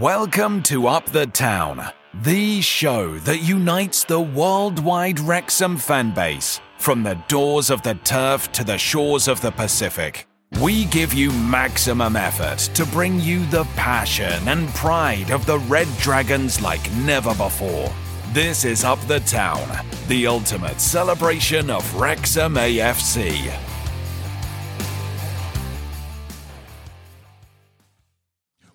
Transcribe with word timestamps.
Welcome 0.00 0.64
to 0.64 0.88
Up 0.88 1.06
the 1.06 1.28
Town, 1.28 1.92
the 2.24 2.60
show 2.62 3.16
that 3.20 3.42
unites 3.42 4.02
the 4.02 4.20
worldwide 4.20 5.20
Wrexham 5.20 5.76
fanbase. 5.76 6.58
From 6.78 7.04
the 7.04 7.14
doors 7.28 7.70
of 7.70 7.80
the 7.82 7.94
turf 7.94 8.50
to 8.52 8.64
the 8.64 8.76
shores 8.76 9.28
of 9.28 9.40
the 9.40 9.52
Pacific, 9.52 10.26
we 10.60 10.86
give 10.86 11.14
you 11.14 11.30
maximum 11.30 12.16
effort 12.16 12.58
to 12.74 12.84
bring 12.86 13.20
you 13.20 13.46
the 13.46 13.62
passion 13.76 14.48
and 14.48 14.68
pride 14.70 15.30
of 15.30 15.46
the 15.46 15.60
Red 15.60 15.86
Dragons 15.98 16.60
like 16.60 16.92
never 16.94 17.32
before. 17.36 17.88
This 18.32 18.64
is 18.64 18.82
Up 18.82 18.98
the 19.02 19.20
Town, 19.20 19.86
the 20.08 20.26
ultimate 20.26 20.80
celebration 20.80 21.70
of 21.70 21.94
Wrexham 21.94 22.54
AFC. 22.54 23.54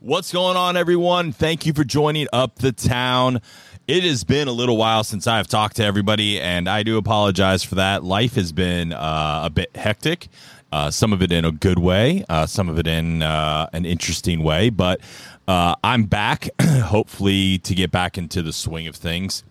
What's 0.01 0.31
going 0.31 0.55
on, 0.55 0.77
everyone? 0.77 1.33
Thank 1.33 1.65
you 1.65 1.73
for 1.73 1.83
joining 1.83 2.27
Up 2.31 2.55
the 2.55 2.71
Town. 2.71 3.41
It 3.85 4.05
has 4.05 4.23
been 4.23 4.47
a 4.47 4.51
little 4.53 4.77
while 4.77 5.03
since 5.03 5.27
I've 5.27 5.49
talked 5.49 5.75
to 5.75 5.83
everybody, 5.83 6.39
and 6.39 6.69
I 6.69 6.83
do 6.83 6.97
apologize 6.97 7.65
for 7.65 7.75
that. 7.75 8.01
Life 8.01 8.35
has 8.35 8.53
been 8.53 8.93
uh, 8.93 9.41
a 9.43 9.49
bit 9.49 9.75
hectic, 9.75 10.29
uh, 10.71 10.89
some 10.89 11.11
of 11.11 11.21
it 11.21 11.33
in 11.33 11.43
a 11.43 11.51
good 11.51 11.79
way, 11.79 12.23
uh, 12.29 12.45
some 12.45 12.69
of 12.69 12.79
it 12.79 12.87
in 12.87 13.21
uh, 13.21 13.67
an 13.73 13.85
interesting 13.85 14.41
way, 14.41 14.69
but 14.69 15.01
uh, 15.49 15.75
I'm 15.83 16.05
back, 16.05 16.47
hopefully, 16.61 17.57
to 17.57 17.75
get 17.75 17.91
back 17.91 18.17
into 18.17 18.41
the 18.41 18.53
swing 18.53 18.87
of 18.87 18.95
things 18.95 19.43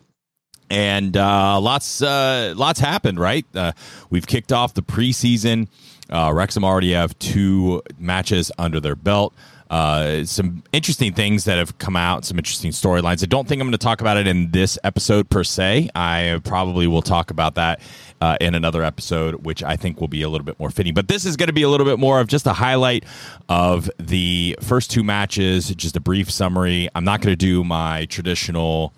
and 0.70 1.16
uh, 1.16 1.58
lots 1.60 2.02
uh, 2.02 2.52
lots 2.56 2.80
happened. 2.80 3.18
Right, 3.18 3.46
uh, 3.54 3.72
we've 4.10 4.26
kicked 4.26 4.52
off 4.52 4.74
the 4.74 4.82
preseason. 4.82 5.68
Uh, 6.10 6.32
Wrexham 6.34 6.64
already 6.64 6.92
have 6.92 7.18
two 7.18 7.82
matches 7.98 8.50
under 8.58 8.80
their 8.80 8.96
belt. 8.96 9.34
Uh, 9.70 10.24
some 10.24 10.62
interesting 10.72 11.12
things 11.12 11.44
that 11.44 11.58
have 11.58 11.76
come 11.78 11.96
out, 11.96 12.24
some 12.24 12.38
interesting 12.38 12.70
storylines. 12.70 13.22
I 13.22 13.26
don't 13.26 13.46
think 13.46 13.60
I'm 13.60 13.66
going 13.66 13.72
to 13.72 13.78
talk 13.78 14.00
about 14.00 14.16
it 14.16 14.26
in 14.26 14.50
this 14.50 14.78
episode 14.82 15.28
per 15.28 15.44
se. 15.44 15.90
I 15.94 16.40
probably 16.44 16.86
will 16.86 17.02
talk 17.02 17.30
about 17.30 17.56
that 17.56 17.80
uh, 18.20 18.36
in 18.40 18.54
another 18.54 18.82
episode, 18.82 19.44
which 19.44 19.62
I 19.62 19.76
think 19.76 20.00
will 20.00 20.08
be 20.08 20.22
a 20.22 20.28
little 20.28 20.44
bit 20.44 20.58
more 20.58 20.70
fitting. 20.70 20.94
But 20.94 21.08
this 21.08 21.26
is 21.26 21.36
going 21.36 21.48
to 21.48 21.52
be 21.52 21.62
a 21.62 21.68
little 21.68 21.86
bit 21.86 21.98
more 21.98 22.20
of 22.20 22.28
just 22.28 22.46
a 22.46 22.54
highlight 22.54 23.04
of 23.48 23.90
the 23.98 24.56
first 24.62 24.90
two 24.90 25.04
matches, 25.04 25.68
just 25.74 25.96
a 25.96 26.00
brief 26.00 26.30
summary. 26.30 26.88
I'm 26.94 27.04
not 27.04 27.20
going 27.20 27.32
to 27.32 27.36
do 27.36 27.62
my 27.62 28.06
traditional 28.06 28.94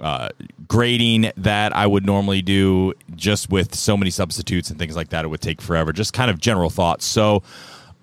uh, 0.00 0.28
grading 0.66 1.30
that 1.36 1.74
I 1.74 1.86
would 1.86 2.04
normally 2.04 2.42
do 2.42 2.94
just 3.14 3.50
with 3.50 3.74
so 3.74 3.96
many 3.96 4.10
substitutes 4.10 4.70
and 4.70 4.78
things 4.78 4.96
like 4.96 5.10
that. 5.10 5.24
It 5.24 5.28
would 5.28 5.40
take 5.40 5.62
forever. 5.62 5.92
Just 5.92 6.12
kind 6.12 6.30
of 6.30 6.40
general 6.40 6.70
thoughts. 6.70 7.04
So, 7.04 7.42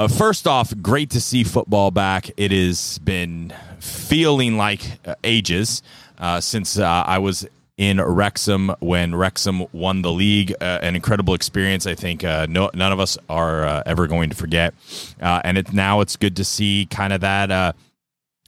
uh, 0.02 0.07
first 0.07 0.47
off, 0.47 0.73
great 0.81 1.11
to 1.11 1.21
see 1.21 1.44
football 1.44 1.91
back. 1.91 2.31
It 2.35 2.52
has 2.52 2.97
been 2.99 3.53
feeling 3.80 4.58
like 4.58 4.81
uh, 5.05 5.13
ages 5.23 5.83
uh, 6.17 6.41
since 6.41 6.80
uh, 6.80 7.03
I 7.05 7.19
was 7.19 7.47
in 7.77 8.02
Wrexham 8.02 8.73
when 8.80 9.13
Wrexham 9.13 9.67
won 9.71 10.02
the 10.02 10.11
league. 10.11 10.55
Uh, 10.59 10.80
an 10.81 10.95
incredible 10.95 11.35
experience. 11.35 11.85
I 11.85 11.93
think 11.93 12.23
uh, 12.23 12.47
no, 12.49 12.71
none 12.73 12.91
of 12.91 12.99
us 12.99 13.16
are 13.30 13.63
uh, 13.63 13.83
ever 13.85 14.08
going 14.08 14.31
to 14.31 14.35
forget. 14.35 14.73
Uh, 15.21 15.39
and 15.43 15.59
it, 15.59 15.71
now 15.71 16.02
it's 16.02 16.15
good 16.15 16.36
to 16.38 16.43
see 16.43 16.88
kind 16.89 17.13
of 17.13 17.21
that 17.21 17.52
uh, 17.52 17.73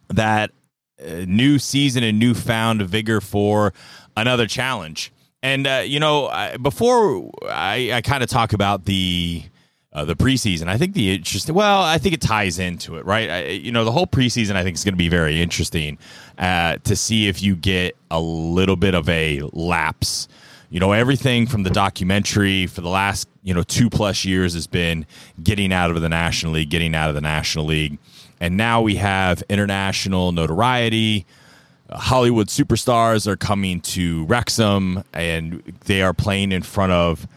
that 0.10 0.50
new 1.28 1.60
season 1.60 2.04
and 2.04 2.18
newfound 2.18 2.82
vigor 2.82 3.22
for 3.22 3.74
another 4.18 4.48
challenge. 4.48 5.12
And 5.44 5.68
you 5.88 6.00
know, 6.00 6.30
I, 6.30 6.58
before 6.58 7.30
I, 7.48 7.92
I 7.94 8.02
kind 8.02 8.24
of 8.24 8.30
talk 8.30 8.54
about 8.54 8.86
the 8.86 9.44
uh, 9.94 10.04
the 10.04 10.16
preseason. 10.16 10.68
I 10.68 10.78
think 10.78 10.94
the 10.94 11.14
interesting. 11.14 11.54
Well, 11.54 11.84
I 11.84 11.98
think 11.98 12.16
it 12.16 12.22
ties 12.22 12.60
into 12.60 12.98
it, 12.98 13.06
right? 13.06 13.30
I, 13.30 13.48
you 13.50 13.72
know, 13.72 13.86
the 13.86 13.92
whole 13.92 14.08
preseason 14.08 14.56
I 14.56 14.64
think 14.64 14.76
is 14.76 14.84
going 14.84 14.94
to 14.94 14.98
be 14.98 15.10
very 15.10 15.42
interesting 15.42 15.98
uh, 16.38 16.78
to 16.84 16.96
see 16.96 17.28
if 17.28 17.42
you 17.42 17.56
get 17.56 17.96
a 18.10 18.20
little 18.20 18.76
bit 18.76 18.96
of 18.96 19.08
a 19.08 19.42
lapse. 19.54 20.28
You 20.70 20.80
know, 20.80 20.92
everything 20.92 21.46
from 21.46 21.62
the 21.62 21.70
documentary 21.70 22.66
for 22.66 22.82
the 22.82 22.90
last 22.90 23.30
you 23.44 23.54
know 23.54 23.62
two 23.62 23.90
plus 23.90 24.26
years 24.26 24.56
has 24.56 24.66
been 24.66 25.06
getting 25.44 25.72
out 25.72 25.92
of 25.92 26.02
the 26.02 26.10
National 26.10 26.54
League, 26.54 26.70
getting 26.70 26.96
out 26.96 27.10
of 27.10 27.16
the 27.16 27.22
National 27.22 27.66
League, 27.66 28.00
and 28.40 28.58
now 28.58 28.82
we 28.82 28.96
have 28.96 29.44
international 29.50 30.32
notoriety. 30.32 31.28
Hollywood 31.92 32.48
superstars 32.48 33.28
are 33.28 33.36
coming 33.36 33.80
to 33.82 34.26
Wrexham, 34.26 35.04
and 35.14 35.62
they 35.86 36.02
are 36.02 36.14
playing 36.14 36.52
in 36.52 36.64
front 36.64 36.92
of 36.92 37.28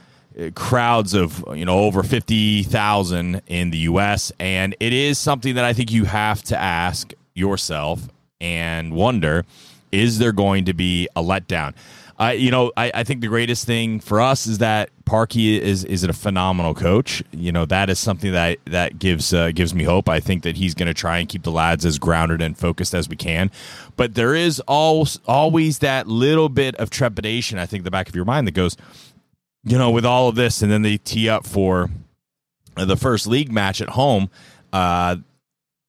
crowds 0.54 1.14
of 1.14 1.42
you 1.54 1.64
know 1.64 1.78
over 1.78 2.02
50,000 2.02 3.42
in 3.46 3.70
the 3.70 3.78
US 3.78 4.32
and 4.38 4.76
it 4.80 4.92
is 4.92 5.18
something 5.18 5.54
that 5.54 5.64
I 5.64 5.72
think 5.72 5.90
you 5.90 6.04
have 6.04 6.42
to 6.44 6.58
ask 6.58 7.12
yourself 7.34 8.08
and 8.40 8.92
wonder 8.92 9.44
is 9.92 10.18
there 10.18 10.32
going 10.32 10.66
to 10.66 10.74
be 10.74 11.08
a 11.16 11.22
letdown? 11.22 11.74
Uh, 12.18 12.34
you 12.36 12.50
know 12.50 12.70
I, 12.76 12.90
I 12.94 13.04
think 13.04 13.22
the 13.22 13.28
greatest 13.28 13.66
thing 13.66 13.98
for 13.98 14.20
us 14.20 14.46
is 14.46 14.58
that 14.58 14.90
Parky 15.06 15.62
is 15.62 15.84
is 15.84 16.02
a 16.02 16.12
phenomenal 16.12 16.74
coach. 16.74 17.22
You 17.30 17.52
know 17.52 17.64
that 17.66 17.88
is 17.88 17.98
something 17.98 18.32
that 18.32 18.58
that 18.66 18.98
gives 18.98 19.32
uh, 19.32 19.52
gives 19.52 19.72
me 19.74 19.84
hope. 19.84 20.08
I 20.08 20.18
think 20.20 20.42
that 20.42 20.56
he's 20.56 20.74
going 20.74 20.88
to 20.88 20.94
try 20.94 21.18
and 21.18 21.28
keep 21.28 21.44
the 21.44 21.52
lads 21.52 21.86
as 21.86 21.98
grounded 21.98 22.42
and 22.42 22.58
focused 22.58 22.92
as 22.94 23.08
we 23.08 23.16
can. 23.16 23.50
But 23.96 24.14
there 24.16 24.34
is 24.34 24.60
always 24.66 25.20
always 25.26 25.78
that 25.78 26.08
little 26.08 26.48
bit 26.48 26.74
of 26.76 26.90
trepidation 26.90 27.58
I 27.58 27.66
think 27.66 27.84
the 27.84 27.90
back 27.90 28.08
of 28.08 28.16
your 28.16 28.24
mind 28.24 28.48
that 28.48 28.52
goes 28.52 28.76
you 29.66 29.76
know, 29.76 29.90
with 29.90 30.06
all 30.06 30.28
of 30.28 30.36
this, 30.36 30.62
and 30.62 30.70
then 30.70 30.82
they 30.82 30.96
tee 30.96 31.28
up 31.28 31.44
for 31.44 31.90
the 32.76 32.96
first 32.96 33.26
league 33.26 33.50
match 33.50 33.80
at 33.80 33.90
home. 33.90 34.30
Uh, 34.72 35.16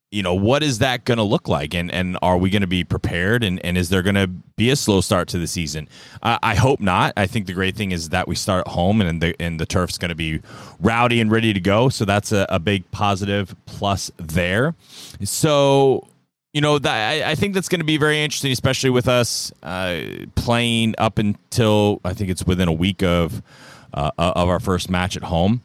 you 0.09 0.23
know, 0.23 0.33
what 0.33 0.63
is 0.63 0.79
that 0.79 1.05
going 1.05 1.17
to 1.17 1.23
look 1.23 1.47
like, 1.47 1.75
and 1.75 1.91
and 1.91 2.17
are 2.21 2.37
we 2.37 2.49
going 2.49 2.61
to 2.61 2.67
be 2.67 2.83
prepared, 2.83 3.43
and 3.43 3.63
and 3.63 3.77
is 3.77 3.89
there 3.89 4.01
going 4.01 4.15
to 4.15 4.27
be 4.55 4.71
a 4.71 4.75
slow 4.75 4.99
start 5.01 5.27
to 5.27 5.37
the 5.37 5.47
season? 5.47 5.87
Uh, 6.23 6.39
I 6.41 6.55
hope 6.55 6.79
not. 6.79 7.13
I 7.17 7.27
think 7.27 7.45
the 7.45 7.53
great 7.53 7.75
thing 7.75 7.91
is 7.91 8.09
that 8.09 8.27
we 8.27 8.33
start 8.33 8.65
at 8.67 8.73
home, 8.73 8.99
and 9.01 9.21
the 9.21 9.35
and 9.39 9.59
the 9.59 9.65
turf's 9.65 9.99
going 9.99 10.09
to 10.09 10.15
be 10.15 10.41
rowdy 10.79 11.21
and 11.21 11.29
ready 11.29 11.53
to 11.53 11.59
go. 11.59 11.89
So 11.89 12.03
that's 12.03 12.31
a, 12.31 12.47
a 12.49 12.57
big 12.57 12.89
positive 12.89 13.55
plus 13.65 14.09
there. 14.17 14.73
So 15.23 16.07
you 16.57 16.61
know, 16.61 16.79
that, 16.79 17.11
I, 17.11 17.31
I, 17.31 17.35
think 17.35 17.53
that's 17.53 17.69
going 17.69 17.81
to 17.81 17.85
be 17.85 17.97
very 17.97 18.23
interesting, 18.23 18.51
especially 18.51 18.89
with 18.89 19.07
us 19.07 19.51
uh, 19.61 20.01
playing 20.33 20.95
up 20.97 21.19
until 21.19 22.01
I 22.03 22.15
think 22.15 22.31
it's 22.31 22.47
within 22.47 22.67
a 22.67 22.73
week 22.73 23.03
of 23.03 23.43
uh, 23.93 24.09
of 24.17 24.49
our 24.49 24.59
first 24.59 24.89
match 24.89 25.15
at 25.15 25.21
home. 25.21 25.61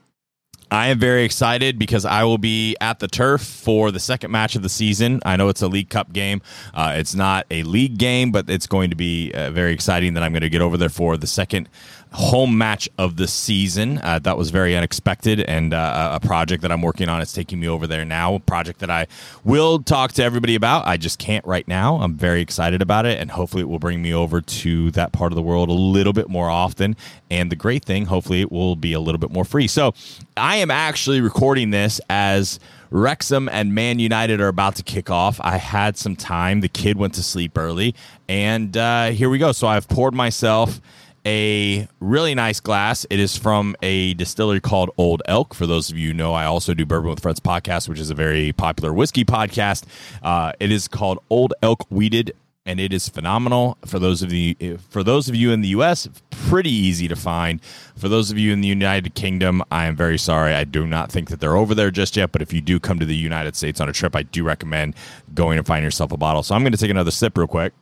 I 0.70 0.88
am 0.88 0.98
very 0.98 1.24
excited 1.24 1.78
because 1.78 2.04
I 2.04 2.24
will 2.24 2.36
be 2.36 2.76
at 2.78 2.98
the 2.98 3.08
turf 3.08 3.40
for 3.40 3.90
the 3.90 4.00
second 4.00 4.32
match 4.32 4.54
of 4.54 4.60
the 4.60 4.68
season. 4.68 5.22
I 5.24 5.36
know 5.36 5.48
it's 5.48 5.62
a 5.62 5.66
League 5.66 5.88
Cup 5.88 6.12
game. 6.12 6.42
Uh, 6.74 6.92
it's 6.96 7.14
not 7.14 7.46
a 7.50 7.62
league 7.62 7.96
game, 7.96 8.30
but 8.30 8.50
it's 8.50 8.66
going 8.66 8.90
to 8.90 8.96
be 8.96 9.32
uh, 9.32 9.50
very 9.50 9.72
exciting 9.72 10.12
that 10.12 10.22
I'm 10.22 10.32
going 10.32 10.42
to 10.42 10.50
get 10.50 10.60
over 10.60 10.76
there 10.76 10.90
for 10.90 11.16
the 11.16 11.26
second 11.26 11.70
home 12.12 12.58
match 12.58 12.88
of 12.98 13.16
the 13.16 13.26
season. 13.26 13.98
Uh, 13.98 14.18
that 14.18 14.36
was 14.36 14.50
very 14.50 14.76
unexpected 14.76 15.40
and 15.40 15.72
uh, 15.72 16.18
a 16.20 16.26
project 16.26 16.62
that 16.62 16.70
I'm 16.70 16.82
working 16.82 17.08
on. 17.08 17.20
It's 17.20 17.32
taking 17.32 17.58
me 17.58 17.68
over 17.68 17.86
there 17.86 18.04
now. 18.04 18.34
A 18.34 18.40
project 18.40 18.80
that 18.80 18.90
I 18.90 19.06
will 19.44 19.82
talk 19.82 20.12
to 20.12 20.22
everybody 20.22 20.54
about. 20.54 20.86
I 20.86 20.96
just 20.96 21.18
can't 21.18 21.44
right 21.46 21.66
now. 21.66 21.96
I'm 21.96 22.14
very 22.14 22.42
excited 22.42 22.82
about 22.82 23.06
it, 23.06 23.18
and 23.18 23.30
hopefully, 23.30 23.62
it 23.62 23.68
will 23.68 23.78
bring 23.78 24.02
me 24.02 24.12
over 24.12 24.40
to 24.40 24.90
that 24.92 25.12
part 25.12 25.32
of 25.32 25.36
the 25.36 25.42
world 25.42 25.68
a 25.68 25.74
little 25.74 26.12
bit 26.12 26.28
more 26.28 26.50
often. 26.50 26.96
And 27.30 27.50
the 27.50 27.56
great 27.56 27.84
thing, 27.84 28.06
hopefully, 28.06 28.42
it 28.42 28.52
will 28.52 28.76
be 28.76 28.92
a 28.92 29.00
little 29.00 29.18
bit 29.18 29.30
more 29.30 29.44
free. 29.44 29.66
So, 29.66 29.94
I 30.36 30.56
am 30.56 30.70
actually 30.70 31.20
recording 31.20 31.70
this 31.70 32.00
as. 32.08 32.60
Wrexham 32.94 33.48
and 33.48 33.74
Man 33.74 33.98
United 33.98 34.38
are 34.42 34.48
about 34.48 34.76
to 34.76 34.82
kick 34.82 35.08
off. 35.08 35.40
I 35.42 35.56
had 35.56 35.96
some 35.96 36.14
time. 36.14 36.60
The 36.60 36.68
kid 36.68 36.98
went 36.98 37.14
to 37.14 37.22
sleep 37.22 37.56
early, 37.56 37.94
and 38.28 38.76
uh, 38.76 39.12
here 39.12 39.30
we 39.30 39.38
go. 39.38 39.52
So 39.52 39.66
I've 39.66 39.88
poured 39.88 40.12
myself 40.12 40.78
a 41.26 41.88
really 42.00 42.34
nice 42.34 42.60
glass. 42.60 43.06
It 43.10 43.20
is 43.20 43.36
from 43.36 43.76
a 43.82 44.14
distillery 44.14 44.60
called 44.60 44.90
Old 44.96 45.22
Elk. 45.26 45.54
For 45.54 45.66
those 45.66 45.90
of 45.90 45.98
you 45.98 46.12
know, 46.12 46.34
I 46.34 46.44
also 46.44 46.74
do 46.74 46.84
Bourbon 46.84 47.10
with 47.10 47.20
Friends 47.20 47.40
podcast, 47.40 47.88
which 47.88 48.00
is 48.00 48.10
a 48.10 48.14
very 48.14 48.52
popular 48.52 48.92
whiskey 48.92 49.24
podcast. 49.24 49.84
Uh, 50.22 50.52
it 50.60 50.72
is 50.72 50.88
called 50.88 51.18
Old 51.30 51.54
Elk 51.62 51.86
Wheated 51.90 52.34
and 52.64 52.78
it 52.78 52.92
is 52.92 53.08
phenomenal. 53.08 53.76
For 53.84 53.98
those 53.98 54.22
of 54.22 54.30
the 54.30 54.78
for 54.88 55.02
those 55.02 55.28
of 55.28 55.34
you 55.34 55.52
in 55.52 55.62
the 55.62 55.68
U.S., 55.68 56.08
pretty 56.30 56.70
easy 56.70 57.08
to 57.08 57.16
find. 57.16 57.62
For 57.96 58.08
those 58.08 58.30
of 58.30 58.38
you 58.38 58.52
in 58.52 58.60
the 58.60 58.68
United 58.68 59.14
Kingdom, 59.14 59.62
I 59.70 59.86
am 59.86 59.96
very 59.96 60.18
sorry. 60.18 60.54
I 60.54 60.64
do 60.64 60.86
not 60.86 61.10
think 61.10 61.30
that 61.30 61.40
they're 61.40 61.56
over 61.56 61.74
there 61.74 61.90
just 61.90 62.16
yet. 62.16 62.32
But 62.32 62.42
if 62.42 62.52
you 62.52 62.60
do 62.60 62.78
come 62.78 62.98
to 62.98 63.06
the 63.06 63.16
United 63.16 63.56
States 63.56 63.80
on 63.80 63.88
a 63.88 63.92
trip, 63.92 64.14
I 64.14 64.22
do 64.22 64.44
recommend 64.44 64.94
going 65.34 65.58
and 65.58 65.66
find 65.66 65.84
yourself 65.84 66.12
a 66.12 66.16
bottle. 66.16 66.42
So 66.42 66.54
I'm 66.54 66.62
going 66.62 66.72
to 66.72 66.78
take 66.78 66.90
another 66.90 67.10
sip 67.10 67.36
real 67.36 67.46
quick. 67.46 67.72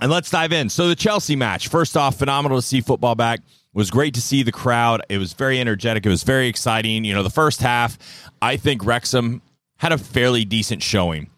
And 0.00 0.10
let's 0.10 0.30
dive 0.30 0.52
in. 0.52 0.70
So 0.70 0.88
the 0.88 0.96
Chelsea 0.96 1.36
match. 1.36 1.68
First 1.68 1.96
off, 1.96 2.16
phenomenal 2.16 2.58
to 2.58 2.62
see 2.62 2.80
football 2.80 3.14
back. 3.14 3.40
It 3.40 3.78
was 3.78 3.90
great 3.90 4.14
to 4.14 4.22
see 4.22 4.42
the 4.42 4.52
crowd. 4.52 5.02
It 5.08 5.18
was 5.18 5.34
very 5.34 5.60
energetic. 5.60 6.06
It 6.06 6.08
was 6.08 6.22
very 6.22 6.48
exciting. 6.48 7.04
You 7.04 7.14
know, 7.14 7.22
the 7.22 7.30
first 7.30 7.60
half, 7.60 7.98
I 8.40 8.56
think 8.56 8.84
Wrexham 8.84 9.42
had 9.76 9.92
a 9.92 9.98
fairly 9.98 10.44
decent 10.44 10.82
showing. 10.82 11.28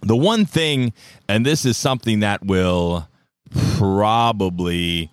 The 0.00 0.16
one 0.16 0.46
thing, 0.46 0.92
and 1.28 1.44
this 1.44 1.66
is 1.66 1.76
something 1.76 2.20
that 2.20 2.44
will 2.44 3.08
probably 3.76 5.10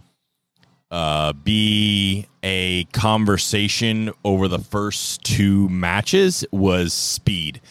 uh, 0.89 1.33
be 1.33 2.27
a 2.43 2.85
conversation 2.85 4.11
over 4.23 4.47
the 4.47 4.59
first 4.59 5.23
two 5.23 5.67
matches, 5.69 6.45
was 6.51 6.93
speed 6.93 7.61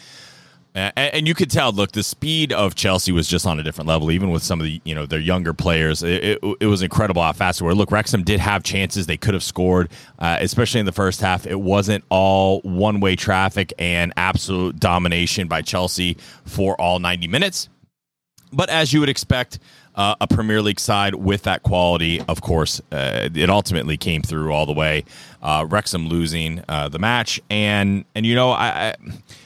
And, 0.77 1.25
you 1.25 1.33
could 1.33 1.49
tell. 1.49 1.71
Look, 1.71 1.93
the 1.93 2.03
speed 2.03 2.51
of 2.51 2.75
Chelsea 2.75 3.13
was 3.13 3.29
just 3.29 3.47
on 3.47 3.61
a 3.61 3.63
different 3.63 3.87
level, 3.87 4.11
even 4.11 4.29
with 4.29 4.43
some 4.43 4.59
of 4.59 4.65
the 4.65 4.81
you 4.83 4.93
know 4.93 5.05
their 5.05 5.21
younger 5.21 5.53
players. 5.53 6.03
It, 6.03 6.23
it, 6.43 6.57
it 6.59 6.65
was 6.65 6.81
incredible 6.81 7.21
how 7.21 7.31
fast 7.31 7.59
they 7.59 7.65
were. 7.65 7.73
Look, 7.73 7.91
Wrexham 7.91 8.23
did 8.23 8.41
have 8.41 8.61
chances; 8.61 9.07
they 9.07 9.15
could 9.15 9.33
have 9.33 9.43
scored, 9.43 9.89
uh, 10.19 10.37
especially 10.41 10.81
in 10.81 10.85
the 10.85 10.91
first 10.91 11.21
half. 11.21 11.47
It 11.47 11.61
wasn't 11.61 12.03
all 12.09 12.59
one 12.61 12.99
way 12.99 13.15
traffic 13.15 13.71
and 13.79 14.11
absolute 14.17 14.77
domination 14.77 15.47
by 15.47 15.61
Chelsea 15.61 16.17
for 16.43 16.79
all 16.79 16.99
ninety 16.99 17.29
minutes. 17.29 17.69
But 18.51 18.69
as 18.69 18.91
you 18.91 18.99
would 18.99 19.09
expect, 19.09 19.59
uh, 19.95 20.15
a 20.19 20.27
Premier 20.27 20.61
League 20.61 20.79
side 20.79 21.15
with 21.15 21.43
that 21.43 21.63
quality, 21.63 22.21
of 22.27 22.41
course, 22.41 22.81
uh, 22.91 23.29
it 23.33 23.49
ultimately 23.49 23.97
came 23.97 24.21
through 24.21 24.51
all 24.51 24.65
the 24.65 24.73
way. 24.73 25.05
Uh, 25.41 25.65
Wrexham 25.69 26.07
losing 26.07 26.63
uh, 26.67 26.89
the 26.89 26.99
match, 26.99 27.39
and 27.49 28.03
and 28.15 28.25
you 28.25 28.35
know, 28.35 28.51
I, 28.51 28.67
I 28.67 28.95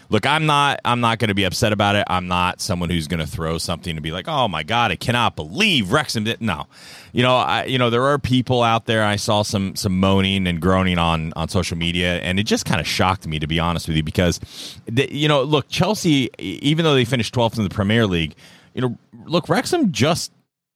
look, 0.10 0.26
I'm 0.26 0.46
not 0.46 0.80
I'm 0.86 1.02
not 1.02 1.20
going 1.20 1.28
to 1.28 1.36
be 1.36 1.44
upset 1.44 1.74
about 1.74 1.96
it. 1.96 2.06
I'm 2.08 2.28
not 2.28 2.62
someone 2.62 2.90
who's 2.90 3.08
going 3.08 3.20
to 3.20 3.28
throw 3.28 3.58
something 3.58 3.96
to 3.96 4.02
be 4.02 4.12
like, 4.12 4.28
oh 4.28 4.48
my 4.48 4.64
god, 4.64 4.92
I 4.92 4.96
cannot 4.96 5.36
believe 5.36 5.92
Wrexham 5.92 6.24
did. 6.24 6.42
No, 6.42 6.68
you 7.12 7.22
know, 7.22 7.36
I 7.36 7.66
you 7.66 7.78
know 7.78 7.90
there 7.90 8.04
are 8.04 8.18
people 8.18 8.64
out 8.64 8.86
there. 8.86 9.04
I 9.04 9.18
saw 9.18 9.42
some 9.44 9.76
some 9.76 10.00
moaning 10.00 10.48
and 10.48 10.62
groaning 10.62 10.98
on 10.98 11.34
on 11.36 11.50
social 11.50 11.78
media, 11.78 12.20
and 12.20 12.40
it 12.40 12.44
just 12.44 12.66
kind 12.66 12.80
of 12.80 12.88
shocked 12.88 13.28
me 13.28 13.38
to 13.38 13.48
be 13.48 13.60
honest 13.60 13.88
with 13.88 13.98
you 13.98 14.04
because, 14.04 14.40
the, 14.86 15.14
you 15.14 15.28
know, 15.28 15.44
look, 15.44 15.68
Chelsea, 15.70 16.30
even 16.40 16.86
though 16.86 16.96
they 16.96 17.06
finished 17.06 17.36
12th 17.36 17.58
in 17.58 17.64
the 17.64 17.70
Premier 17.70 18.08
League, 18.08 18.36
you 18.74 18.82
know, 18.82 18.98
look, 19.26 19.50
Wrexham 19.50 19.92
just 19.92 20.32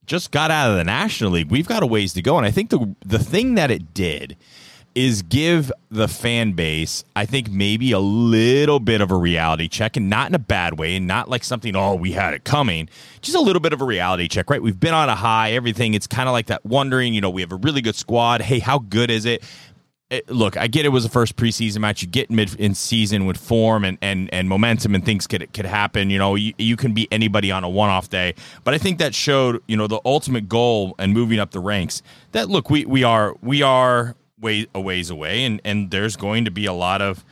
just 0.06 0.32
got 0.32 0.52
out 0.52 0.72
of 0.72 0.78
the 0.78 0.84
National 0.84 1.32
League. 1.32 1.50
We've 1.50 1.68
got 1.68 1.84
a 1.84 1.86
ways 1.86 2.14
to 2.14 2.22
go, 2.22 2.38
and 2.38 2.46
I 2.46 2.52
think 2.52 2.70
the 2.70 2.96
the 3.06 3.20
thing 3.20 3.56
that 3.56 3.72
it 3.72 3.94
did 3.94 4.38
is 4.96 5.24
give 5.24 5.72
the 5.90 6.08
fan 6.08 6.52
base, 6.52 7.04
I 7.16 7.26
think, 7.26 7.50
maybe 7.50 7.92
a 7.92 8.00
little 8.00 8.80
bit 8.80 9.02
of 9.02 9.12
a 9.12 9.16
reality 9.16 9.68
check, 9.68 9.98
and 9.98 10.10
not 10.10 10.30
in 10.30 10.36
a 10.36 10.40
bad 10.40 10.78
way, 10.78 10.96
and 10.96 11.08
not 11.08 11.30
like 11.30 11.44
something, 11.44 11.76
oh, 11.76 11.96
we 11.96 12.12
had 12.12 12.34
it 12.34 12.44
coming. 12.44 12.90
Just 13.22 13.36
a 13.36 13.40
little 13.42 13.60
bit 13.60 13.74
of 13.74 13.82
a 13.82 13.86
reality 13.86 14.28
check, 14.28 14.50
right? 14.50 14.62
We've 14.62 14.80
been 14.80 14.94
on 14.94 15.10
a 15.10 15.16
high, 15.16 15.54
everything. 15.54 15.94
It's 15.96 16.08
kind 16.08 16.30
of 16.30 16.34
like 16.34 16.48
that 16.48 16.64
wondering, 16.66 17.14
you 17.14 17.22
know, 17.22 17.30
we 17.30 17.42
have 17.42 17.52
a 17.52 17.56
really 17.56 17.82
good 17.82 17.96
squad. 17.96 18.42
Hey, 18.42 18.60
how 18.60 18.80
good 18.80 19.10
is 19.10 19.26
it? 19.26 19.44
It, 20.13 20.30
look, 20.30 20.56
I 20.57 20.68
get 20.68 20.86
it 20.86 20.89
was 20.89 21.04
the 21.04 21.10
first 21.10 21.36
preseason 21.36 21.80
match. 21.80 22.01
You 22.01 22.07
get 22.07 22.30
mid 22.30 22.56
in 22.60 22.75
season 22.75 23.25
with 23.25 23.38
form 23.38 23.83
and, 23.83 23.98
and, 24.01 24.30
and 24.33 24.48
momentum 24.48 24.94
and 24.94 25.04
things 25.04 25.25
could 25.27 25.51
could 25.54 25.65
happen. 25.65 26.10
You 26.10 26.19
know, 26.19 26.36
you, 26.36 26.54
you 26.57 26.75
can 26.77 26.94
beat 26.94 27.10
anybody 27.12 27.51
on 27.51 27.63
a 27.63 27.69
one 27.69 27.89
off 27.89 28.10
day. 28.10 28.36
But 28.63 28.74
I 28.74 28.77
think 28.77 29.00
that 29.00 29.15
showed, 29.15 29.62
you 29.68 29.75
know, 29.75 29.88
the 29.88 30.00
ultimate 30.06 30.48
goal 30.48 30.95
and 31.00 31.13
moving 31.13 31.39
up 31.39 31.51
the 31.51 31.60
ranks. 31.60 32.01
That 32.31 32.50
look, 32.50 32.69
we 32.69 32.86
we 32.86 33.04
are 33.04 33.36
we 33.42 33.62
are 33.63 34.15
way 34.39 34.68
a 34.75 34.80
ways 34.80 35.10
away, 35.10 35.44
and 35.45 35.60
and 35.65 35.89
there's 35.89 36.15
going 36.15 36.45
to 36.45 36.51
be 36.51 36.65
a 36.65 36.74
lot 36.74 37.01
of, 37.01 37.25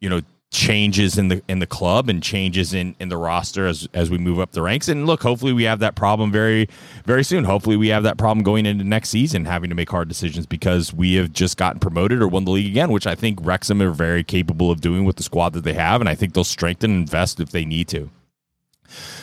you 0.00 0.08
know, 0.08 0.20
changes 0.54 1.18
in 1.18 1.28
the 1.28 1.42
in 1.48 1.58
the 1.58 1.66
club 1.66 2.08
and 2.08 2.22
changes 2.22 2.72
in 2.72 2.94
in 3.00 3.08
the 3.08 3.16
roster 3.16 3.66
as 3.66 3.88
as 3.92 4.08
we 4.08 4.16
move 4.16 4.38
up 4.38 4.52
the 4.52 4.62
ranks. 4.62 4.88
And 4.88 5.06
look 5.06 5.22
hopefully 5.22 5.52
we 5.52 5.64
have 5.64 5.80
that 5.80 5.96
problem 5.96 6.30
very 6.30 6.68
very 7.04 7.24
soon. 7.24 7.44
Hopefully 7.44 7.76
we 7.76 7.88
have 7.88 8.04
that 8.04 8.16
problem 8.16 8.44
going 8.44 8.64
into 8.64 8.84
next 8.84 9.08
season 9.08 9.44
having 9.44 9.68
to 9.68 9.76
make 9.76 9.90
hard 9.90 10.08
decisions 10.08 10.46
because 10.46 10.94
we 10.94 11.14
have 11.14 11.32
just 11.32 11.56
gotten 11.56 11.80
promoted 11.80 12.22
or 12.22 12.28
won 12.28 12.44
the 12.44 12.52
league 12.52 12.70
again 12.70 12.92
which 12.92 13.06
I 13.06 13.16
think 13.16 13.40
Wrexham 13.42 13.82
are 13.82 13.90
very 13.90 14.22
capable 14.22 14.70
of 14.70 14.80
doing 14.80 15.04
with 15.04 15.16
the 15.16 15.24
squad 15.24 15.52
that 15.54 15.64
they 15.64 15.74
have. 15.74 16.00
And 16.00 16.08
I 16.08 16.14
think 16.14 16.32
they'll 16.32 16.44
strengthen 16.44 16.92
and 16.92 17.00
invest 17.00 17.40
if 17.40 17.50
they 17.50 17.64
need 17.64 17.88
to. 17.88 18.10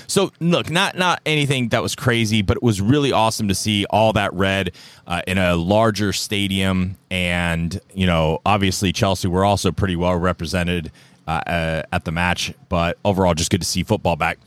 So 0.08 0.32
look, 0.42 0.70
not 0.70 0.98
not 0.98 1.22
anything 1.26 1.70
that 1.70 1.82
was 1.82 1.96
crazy, 1.96 2.42
but 2.42 2.58
it 2.58 2.64
was 2.64 2.82
really 2.82 3.14
awesome 3.14 3.48
to 3.48 3.56
see 3.56 3.86
all 3.86 4.12
that 4.14 4.34
red 4.34 4.74
uh, 5.08 5.22
in 5.26 5.38
a 5.38 5.56
larger 5.56 6.12
stadium, 6.12 6.98
and 7.10 7.80
you 7.94 8.06
know, 8.06 8.42
obviously 8.46 8.92
Chelsea 8.92 9.30
were 9.30 9.46
also 9.46 9.72
pretty 9.72 9.96
well 9.96 10.18
represented 10.18 10.92
uh, 11.32 11.50
uh, 11.50 11.84
at 11.92 12.06
the 12.06 12.12
match. 12.12 12.54
But 12.70 12.98
overall, 13.06 13.34
just 13.34 13.52
good 13.52 13.62
to 13.62 13.68
see 13.68 13.84
football 13.84 14.16
back. 14.16 14.40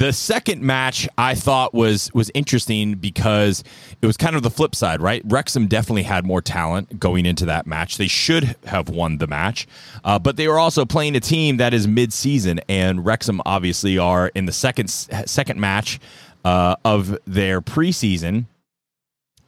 The 0.00 0.14
second 0.14 0.62
match 0.62 1.06
I 1.18 1.34
thought 1.34 1.74
was 1.74 2.10
was 2.14 2.30
interesting 2.32 2.94
because 2.94 3.62
it 4.00 4.06
was 4.06 4.16
kind 4.16 4.34
of 4.34 4.42
the 4.42 4.48
flip 4.48 4.74
side, 4.74 5.02
right? 5.02 5.20
Wrexham 5.26 5.66
definitely 5.66 6.04
had 6.04 6.24
more 6.24 6.40
talent 6.40 6.98
going 6.98 7.26
into 7.26 7.44
that 7.44 7.66
match. 7.66 7.98
They 7.98 8.08
should 8.08 8.56
have 8.64 8.88
won 8.88 9.18
the 9.18 9.26
match, 9.26 9.68
uh, 10.02 10.18
but 10.18 10.36
they 10.36 10.48
were 10.48 10.58
also 10.58 10.86
playing 10.86 11.16
a 11.16 11.20
team 11.20 11.58
that 11.58 11.74
is 11.74 11.86
mid 11.86 12.14
season, 12.14 12.60
and 12.66 13.04
Wrexham 13.04 13.42
obviously 13.44 13.98
are 13.98 14.28
in 14.34 14.46
the 14.46 14.52
second 14.52 14.88
second 14.88 15.60
match 15.60 16.00
uh, 16.46 16.76
of 16.82 17.18
their 17.26 17.60
preseason, 17.60 18.46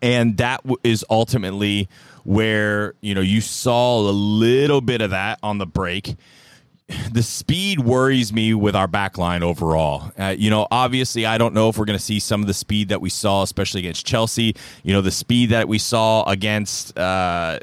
and 0.02 0.36
that 0.36 0.60
is 0.84 1.02
ultimately 1.08 1.88
where 2.24 2.92
you 3.00 3.14
know 3.14 3.22
you 3.22 3.40
saw 3.40 4.00
a 4.00 4.12
little 4.12 4.82
bit 4.82 5.00
of 5.00 5.10
that 5.10 5.38
on 5.42 5.56
the 5.56 5.66
break 5.66 6.14
the 7.12 7.22
speed 7.22 7.80
worries 7.80 8.32
me 8.32 8.54
with 8.54 8.74
our 8.74 8.86
back 8.86 9.18
line 9.18 9.42
overall. 9.42 10.12
Uh, 10.18 10.34
you 10.36 10.50
know, 10.50 10.66
obviously, 10.70 11.26
I 11.26 11.38
don't 11.38 11.54
know 11.54 11.68
if 11.68 11.78
we're 11.78 11.84
going 11.84 11.98
to 11.98 12.04
see 12.04 12.20
some 12.20 12.40
of 12.40 12.46
the 12.46 12.54
speed 12.54 12.88
that 12.88 13.00
we 13.00 13.10
saw, 13.10 13.42
especially 13.42 13.80
against 13.80 14.06
Chelsea. 14.06 14.54
You 14.82 14.92
know, 14.92 15.00
the 15.00 15.10
speed 15.10 15.50
that 15.50 15.68
we 15.68 15.78
saw 15.78 16.24
against 16.24 16.96
uh, 16.98 17.58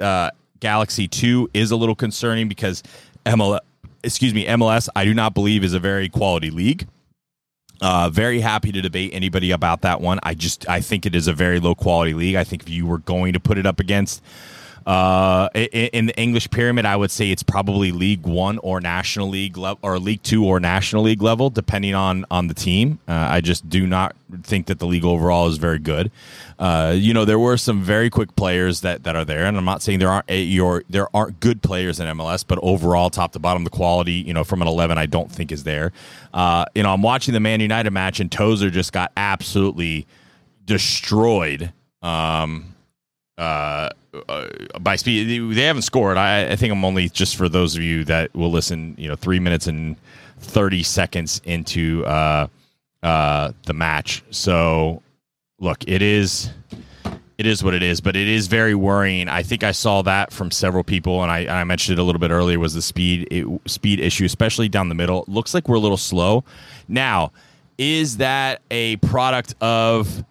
uh, 0.00 0.30
Galaxy 0.60 1.08
2 1.08 1.50
is 1.54 1.70
a 1.70 1.76
little 1.76 1.94
concerning 1.94 2.48
because 2.48 2.82
MLS, 3.26 3.60
excuse 4.02 4.34
me, 4.34 4.46
MLS, 4.46 4.88
I 4.94 5.04
do 5.04 5.14
not 5.14 5.34
believe 5.34 5.64
is 5.64 5.74
a 5.74 5.80
very 5.80 6.08
quality 6.08 6.50
league. 6.50 6.86
Uh, 7.80 8.08
very 8.08 8.40
happy 8.40 8.72
to 8.72 8.80
debate 8.80 9.10
anybody 9.12 9.50
about 9.50 9.82
that 9.82 10.00
one. 10.00 10.18
I 10.22 10.34
just 10.34 10.68
I 10.68 10.80
think 10.80 11.06
it 11.06 11.14
is 11.14 11.26
a 11.26 11.32
very 11.32 11.60
low 11.60 11.74
quality 11.74 12.14
league. 12.14 12.36
I 12.36 12.44
think 12.44 12.62
if 12.62 12.70
you 12.70 12.86
were 12.86 12.98
going 12.98 13.32
to 13.32 13.40
put 13.40 13.58
it 13.58 13.66
up 13.66 13.80
against 13.80 14.22
uh, 14.86 15.48
in, 15.54 16.06
the 16.06 16.16
English 16.18 16.50
pyramid, 16.50 16.84
I 16.84 16.94
would 16.96 17.10
say 17.10 17.30
it's 17.30 17.42
probably 17.42 17.90
League 17.90 18.26
One 18.26 18.58
or 18.58 18.80
National 18.80 19.28
League 19.28 19.56
level, 19.56 19.78
or 19.82 19.98
League 19.98 20.22
Two 20.22 20.44
or 20.44 20.60
National 20.60 21.02
League 21.02 21.22
level, 21.22 21.48
depending 21.48 21.94
on 21.94 22.26
on 22.30 22.48
the 22.48 22.54
team. 22.54 22.98
Uh, 23.08 23.12
I 23.30 23.40
just 23.40 23.68
do 23.68 23.86
not 23.86 24.14
think 24.42 24.66
that 24.66 24.78
the 24.80 24.86
league 24.86 25.04
overall 25.04 25.48
is 25.48 25.56
very 25.56 25.78
good. 25.78 26.10
Uh, 26.58 26.94
you 26.96 27.14
know, 27.14 27.24
there 27.24 27.38
were 27.38 27.56
some 27.56 27.82
very 27.82 28.10
quick 28.10 28.36
players 28.36 28.82
that, 28.82 29.04
that 29.04 29.16
are 29.16 29.24
there, 29.24 29.46
and 29.46 29.56
I'm 29.56 29.64
not 29.64 29.82
saying 29.82 30.00
there 30.00 30.10
aren't 30.10 30.30
a, 30.30 30.42
your 30.42 30.84
there 30.90 31.08
aren't 31.16 31.40
good 31.40 31.62
players 31.62 31.98
in 31.98 32.06
MLS, 32.18 32.44
but 32.46 32.58
overall, 32.62 33.08
top 33.08 33.32
to 33.32 33.38
bottom, 33.38 33.64
the 33.64 33.70
quality, 33.70 34.12
you 34.12 34.34
know, 34.34 34.44
from 34.44 34.60
an 34.60 34.68
11, 34.68 34.98
I 34.98 35.06
don't 35.06 35.32
think 35.32 35.50
is 35.50 35.64
there. 35.64 35.92
Uh, 36.34 36.66
you 36.74 36.82
know, 36.82 36.92
I'm 36.92 37.02
watching 37.02 37.32
the 37.32 37.40
Man 37.40 37.60
United 37.60 37.90
match, 37.90 38.20
and 38.20 38.30
Tozer 38.30 38.70
just 38.70 38.92
got 38.92 39.12
absolutely 39.16 40.06
destroyed. 40.66 41.72
Um, 42.02 42.74
uh, 43.38 43.88
uh, 44.28 44.48
by 44.80 44.96
speed. 44.96 45.54
They 45.54 45.62
haven't 45.62 45.82
scored. 45.82 46.16
I, 46.16 46.52
I, 46.52 46.56
think 46.56 46.72
I'm 46.72 46.84
only 46.84 47.08
just 47.08 47.36
for 47.36 47.48
those 47.48 47.76
of 47.76 47.82
you 47.82 48.04
that 48.04 48.34
will 48.34 48.50
listen. 48.50 48.94
You 48.98 49.08
know, 49.08 49.16
three 49.16 49.40
minutes 49.40 49.66
and 49.66 49.96
thirty 50.38 50.82
seconds 50.82 51.40
into 51.44 52.04
uh, 52.06 52.48
uh, 53.02 53.52
the 53.66 53.72
match. 53.72 54.22
So, 54.30 55.02
look, 55.58 55.84
it 55.86 56.02
is. 56.02 56.50
It 57.36 57.46
is 57.46 57.64
what 57.64 57.74
it 57.74 57.82
is, 57.82 58.00
but 58.00 58.14
it 58.14 58.28
is 58.28 58.46
very 58.46 58.76
worrying. 58.76 59.28
I 59.28 59.42
think 59.42 59.64
I 59.64 59.72
saw 59.72 60.02
that 60.02 60.32
from 60.32 60.52
several 60.52 60.84
people, 60.84 61.20
and 61.20 61.32
I, 61.32 61.62
I 61.62 61.64
mentioned 61.64 61.98
it 61.98 62.00
a 62.00 62.04
little 62.04 62.20
bit 62.20 62.30
earlier. 62.30 62.60
Was 62.60 62.74
the 62.74 62.82
speed 62.82 63.26
it, 63.28 63.46
speed 63.68 63.98
issue, 63.98 64.24
especially 64.24 64.68
down 64.68 64.88
the 64.88 64.94
middle? 64.94 65.24
looks 65.26 65.52
like 65.52 65.68
we're 65.68 65.74
a 65.74 65.80
little 65.80 65.96
slow. 65.96 66.44
Now, 66.86 67.32
is 67.76 68.18
that 68.18 68.62
a 68.70 68.96
product 68.96 69.56
of 69.60 70.24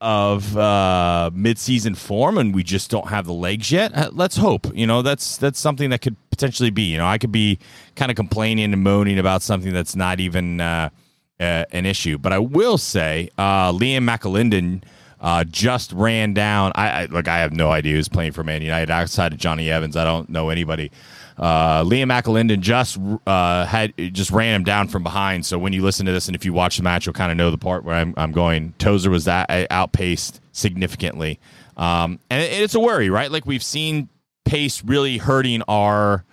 of 0.00 0.56
uh, 0.56 1.30
midseason 1.34 1.96
form, 1.96 2.38
and 2.38 2.54
we 2.54 2.62
just 2.62 2.90
don't 2.90 3.08
have 3.08 3.26
the 3.26 3.32
legs 3.32 3.70
yet. 3.70 3.94
Uh, 3.94 4.10
let's 4.12 4.36
hope. 4.36 4.66
You 4.74 4.86
know, 4.86 5.02
that's 5.02 5.36
that's 5.36 5.58
something 5.58 5.90
that 5.90 6.00
could 6.00 6.16
potentially 6.30 6.70
be. 6.70 6.82
You 6.84 6.98
know, 6.98 7.06
I 7.06 7.18
could 7.18 7.32
be 7.32 7.58
kind 7.96 8.10
of 8.10 8.16
complaining 8.16 8.72
and 8.72 8.82
moaning 8.82 9.18
about 9.18 9.42
something 9.42 9.72
that's 9.72 9.94
not 9.94 10.20
even 10.20 10.60
uh, 10.60 10.90
uh, 11.38 11.64
an 11.72 11.86
issue. 11.86 12.18
But 12.18 12.32
I 12.32 12.38
will 12.38 12.78
say, 12.78 13.30
uh, 13.36 13.72
Liam 13.72 14.08
McAlinden 14.08 14.82
uh, 15.20 15.44
just 15.44 15.92
ran 15.92 16.32
down. 16.32 16.72
I, 16.74 17.02
I 17.02 17.04
look. 17.06 17.28
I 17.28 17.38
have 17.38 17.52
no 17.52 17.70
idea 17.70 17.94
who's 17.94 18.08
playing 18.08 18.32
for 18.32 18.42
Man 18.42 18.62
United 18.62 18.90
outside 18.90 19.32
of 19.32 19.38
Jonny 19.38 19.70
Evans. 19.70 19.96
I 19.96 20.04
don't 20.04 20.28
know 20.30 20.48
anybody. 20.48 20.90
Uh, 21.36 21.82
Liam 21.84 22.10
McAlinden 22.10 22.60
just 22.60 22.98
uh, 23.26 23.64
had 23.66 23.94
just 24.14 24.30
ran 24.30 24.54
him 24.54 24.64
down 24.64 24.88
from 24.88 25.02
behind. 25.02 25.44
So 25.46 25.58
when 25.58 25.72
you 25.72 25.82
listen 25.82 26.06
to 26.06 26.12
this 26.12 26.26
and 26.26 26.34
if 26.34 26.44
you 26.44 26.52
watch 26.52 26.76
the 26.76 26.82
match, 26.82 27.06
you'll 27.06 27.12
kind 27.12 27.30
of 27.30 27.38
know 27.38 27.50
the 27.50 27.58
part 27.58 27.84
where 27.84 27.94
I'm, 27.94 28.14
I'm 28.16 28.32
going. 28.32 28.74
Tozer 28.78 29.10
was 29.10 29.26
that 29.26 29.50
uh, 29.50 29.66
outpaced 29.70 30.40
significantly, 30.52 31.38
um, 31.76 32.18
and 32.30 32.42
it, 32.42 32.52
it's 32.52 32.74
a 32.74 32.80
worry, 32.80 33.10
right? 33.10 33.30
Like 33.30 33.46
we've 33.46 33.62
seen 33.62 34.08
pace 34.44 34.82
really 34.84 35.18
hurting 35.18 35.62
our 35.68 36.24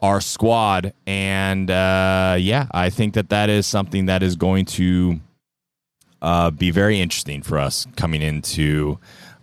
our 0.00 0.20
squad, 0.20 0.92
and 1.06 1.70
uh, 1.70 2.36
yeah, 2.38 2.66
I 2.70 2.90
think 2.90 3.14
that 3.14 3.30
that 3.30 3.50
is 3.50 3.66
something 3.66 4.06
that 4.06 4.22
is 4.22 4.36
going 4.36 4.64
to 4.66 5.20
uh, 6.22 6.50
be 6.50 6.70
very 6.70 7.00
interesting 7.00 7.42
for 7.42 7.58
us 7.58 7.86
coming 7.96 8.22
into 8.22 8.98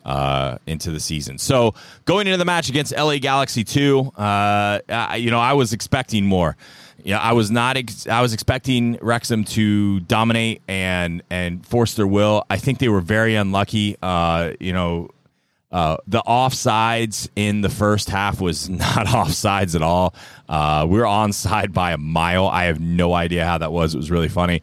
uh, 0.06 0.58
into 0.68 0.92
the 0.92 1.00
season. 1.00 1.38
So 1.40 1.74
going 2.06 2.28
into 2.28 2.38
the 2.38 2.46
match 2.46 2.70
against 2.70 2.96
LA 2.96 3.18
Galaxy 3.18 3.64
2, 3.64 4.12
uh, 4.16 4.80
you 5.18 5.32
know, 5.32 5.40
I 5.40 5.54
was 5.54 5.74
expecting 5.74 6.26
more. 6.26 6.56
Yeah, 7.04 7.20
I 7.20 7.34
was 7.34 7.50
not. 7.52 7.76
Ex- 7.78 8.08
I 8.08 8.22
was 8.22 8.34
expecting 8.34 8.98
Wrexham 9.02 9.44
to 9.46 10.00
dominate 10.02 10.62
and 10.68 11.22
and 11.30 11.66
force 11.66 11.94
their 11.96 12.08
will. 12.08 12.46
I 12.50 12.58
think 12.58 12.80
they 12.80 12.90
were 12.90 13.02
very 13.02 13.36
unlucky. 13.36 13.98
Uh, 14.02 14.54
you 14.60 14.74
know, 14.74 15.10
Uh, 15.72 15.98
the 16.08 16.22
offsides 16.26 17.28
in 17.36 17.60
the 17.62 17.70
first 17.70 18.10
half 18.10 18.40
was 18.40 18.70
not 18.86 19.08
offsides 19.08 19.76
at 19.76 19.82
all. 19.82 20.14
Uh, 20.48 20.86
we 20.88 20.98
were 20.98 21.06
onside 21.06 21.74
by 21.74 21.92
a 21.92 21.98
mile. 21.98 22.48
I 22.48 22.66
have 22.66 22.80
no 22.80 23.14
idea 23.14 23.44
how 23.46 23.58
that 23.58 23.72
was. 23.74 23.94
It 23.94 23.98
was 23.98 24.10
really 24.10 24.30
funny. 24.30 24.62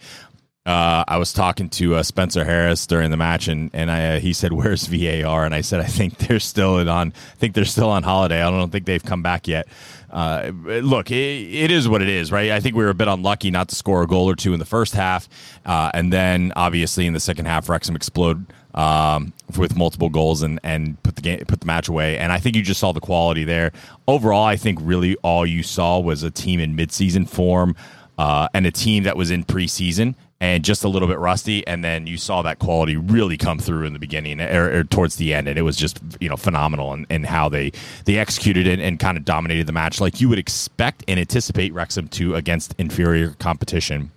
Uh, 0.65 1.03
I 1.09 1.17
was 1.17 1.33
talking 1.33 1.69
to 1.71 1.97
uh, 1.97 2.05
Spencer 2.05 2.45
Harris 2.45 2.87
during 2.87 3.11
the 3.11 3.17
match, 3.17 3.49
and 3.49 3.69
and 3.73 3.91
I, 3.91 4.17
uh, 4.17 4.21
he 4.21 4.33
said, 4.33 4.53
"Where's 4.53 4.87
VAR?" 4.87 5.45
And 5.45 5.53
I 5.53 5.61
said, 5.61 5.81
"I 5.81 5.87
think 5.87 6.19
they're 6.19 6.39
still 6.39 6.89
on. 6.89 7.13
I 7.33 7.37
think 7.37 7.55
they're 7.55 7.65
still 7.65 7.91
on 7.91 8.05
holiday. 8.05 8.41
I 8.41 8.51
don't 8.51 8.71
think 8.71 8.87
they've 8.87 9.03
come 9.03 9.23
back 9.23 9.49
yet." 9.49 9.67
Uh, 10.09 10.53
look, 10.55 11.11
it, 11.11 11.15
it 11.15 11.71
is 11.73 11.89
what 11.89 12.01
it 12.01 12.09
is, 12.09 12.31
right? 12.31 12.53
I 12.53 12.61
think 12.61 12.77
we 12.77 12.85
were 12.85 12.91
a 12.91 12.95
bit 12.95 13.09
unlucky 13.09 13.51
not 13.51 13.71
to 13.71 13.75
score 13.75 14.03
a 14.03 14.07
goal 14.07 14.31
or 14.31 14.37
two 14.37 14.53
in 14.53 14.61
the 14.61 14.65
first 14.65 14.95
half, 14.95 15.29
uh, 15.67 15.91
and 15.95 16.13
then 16.13 16.53
obviously 16.55 17.07
in 17.07 17.13
the 17.13 17.21
second 17.21 17.47
half, 17.47 17.69
Wrexham 17.69 17.97
explode 17.97 18.47
um, 18.75 19.33
with 19.59 19.77
multiple 19.77 20.11
goals 20.11 20.43
and 20.43 20.61
and 20.63 21.03
put 21.03 21.17
the 21.17 21.23
game 21.23 21.45
put 21.47 21.59
the 21.59 21.67
match 21.67 21.89
away. 21.89 22.19
And 22.19 22.31
I 22.31 22.39
think 22.39 22.55
you 22.55 22.63
just 22.63 22.79
saw 22.79 22.93
the 22.93 23.01
quality 23.01 23.43
there. 23.43 23.73
Overall, 24.07 24.45
I 24.45 24.55
think 24.55 24.79
really 24.81 25.17
all 25.25 25.45
you 25.45 25.65
saw 25.65 25.99
was 25.99 26.23
a 26.23 26.31
team 26.31 26.61
in 26.61 26.77
midseason 26.77 27.29
form. 27.29 27.75
Uh, 28.19 28.47
and 28.53 28.67
a 28.67 28.71
team 28.71 29.05
that 29.05 29.17
was 29.17 29.31
in 29.31 29.43
preseason 29.43 30.15
and 30.43 30.65
just 30.65 30.83
a 30.83 30.89
little 30.89 31.07
bit 31.07 31.21
rusty. 31.21 31.65
And 31.69 31.85
then 31.85 32.09
you 32.09 32.19
saw 32.19 32.43
that 32.43 32.59
quality 32.59 32.97
really 32.97 33.37
come 33.39 33.61
through 33.61 33.87
in 33.87 33.93
the 33.93 34.01
beginning 34.01 34.41
or, 34.41 34.81
or 34.81 34.85
towards 34.85 35.15
the 35.15 35.33
end, 35.33 35.47
and 35.47 35.57
it 35.57 35.63
was 35.63 35.77
just 35.77 36.01
you 36.21 36.29
know 36.29 36.37
phenomenal 36.37 36.93
in, 36.93 37.07
in 37.09 37.23
how 37.25 37.49
they 37.49 37.71
they 38.05 38.19
executed 38.19 38.67
it 38.67 38.81
and 38.81 38.99
kind 38.99 39.17
of 39.17 39.25
dominated 39.25 39.69
the 39.69 39.73
match 39.73 40.01
like 40.01 40.21
you 40.21 40.29
would 40.29 40.41
expect 40.41 41.05
and 41.07 41.21
anticipate 41.21 41.73
Wrexham 41.73 42.09
to 42.09 42.35
against 42.35 42.75
inferior 42.77 43.31
competition. 43.39 44.11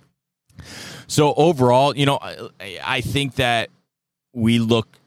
So 1.06 1.32
overall, 1.34 1.96
you 1.96 2.06
know, 2.06 2.18
I, 2.20 2.80
I 2.84 3.00
think 3.02 3.36
that 3.36 3.70
we 4.32 4.58
look 4.58 4.98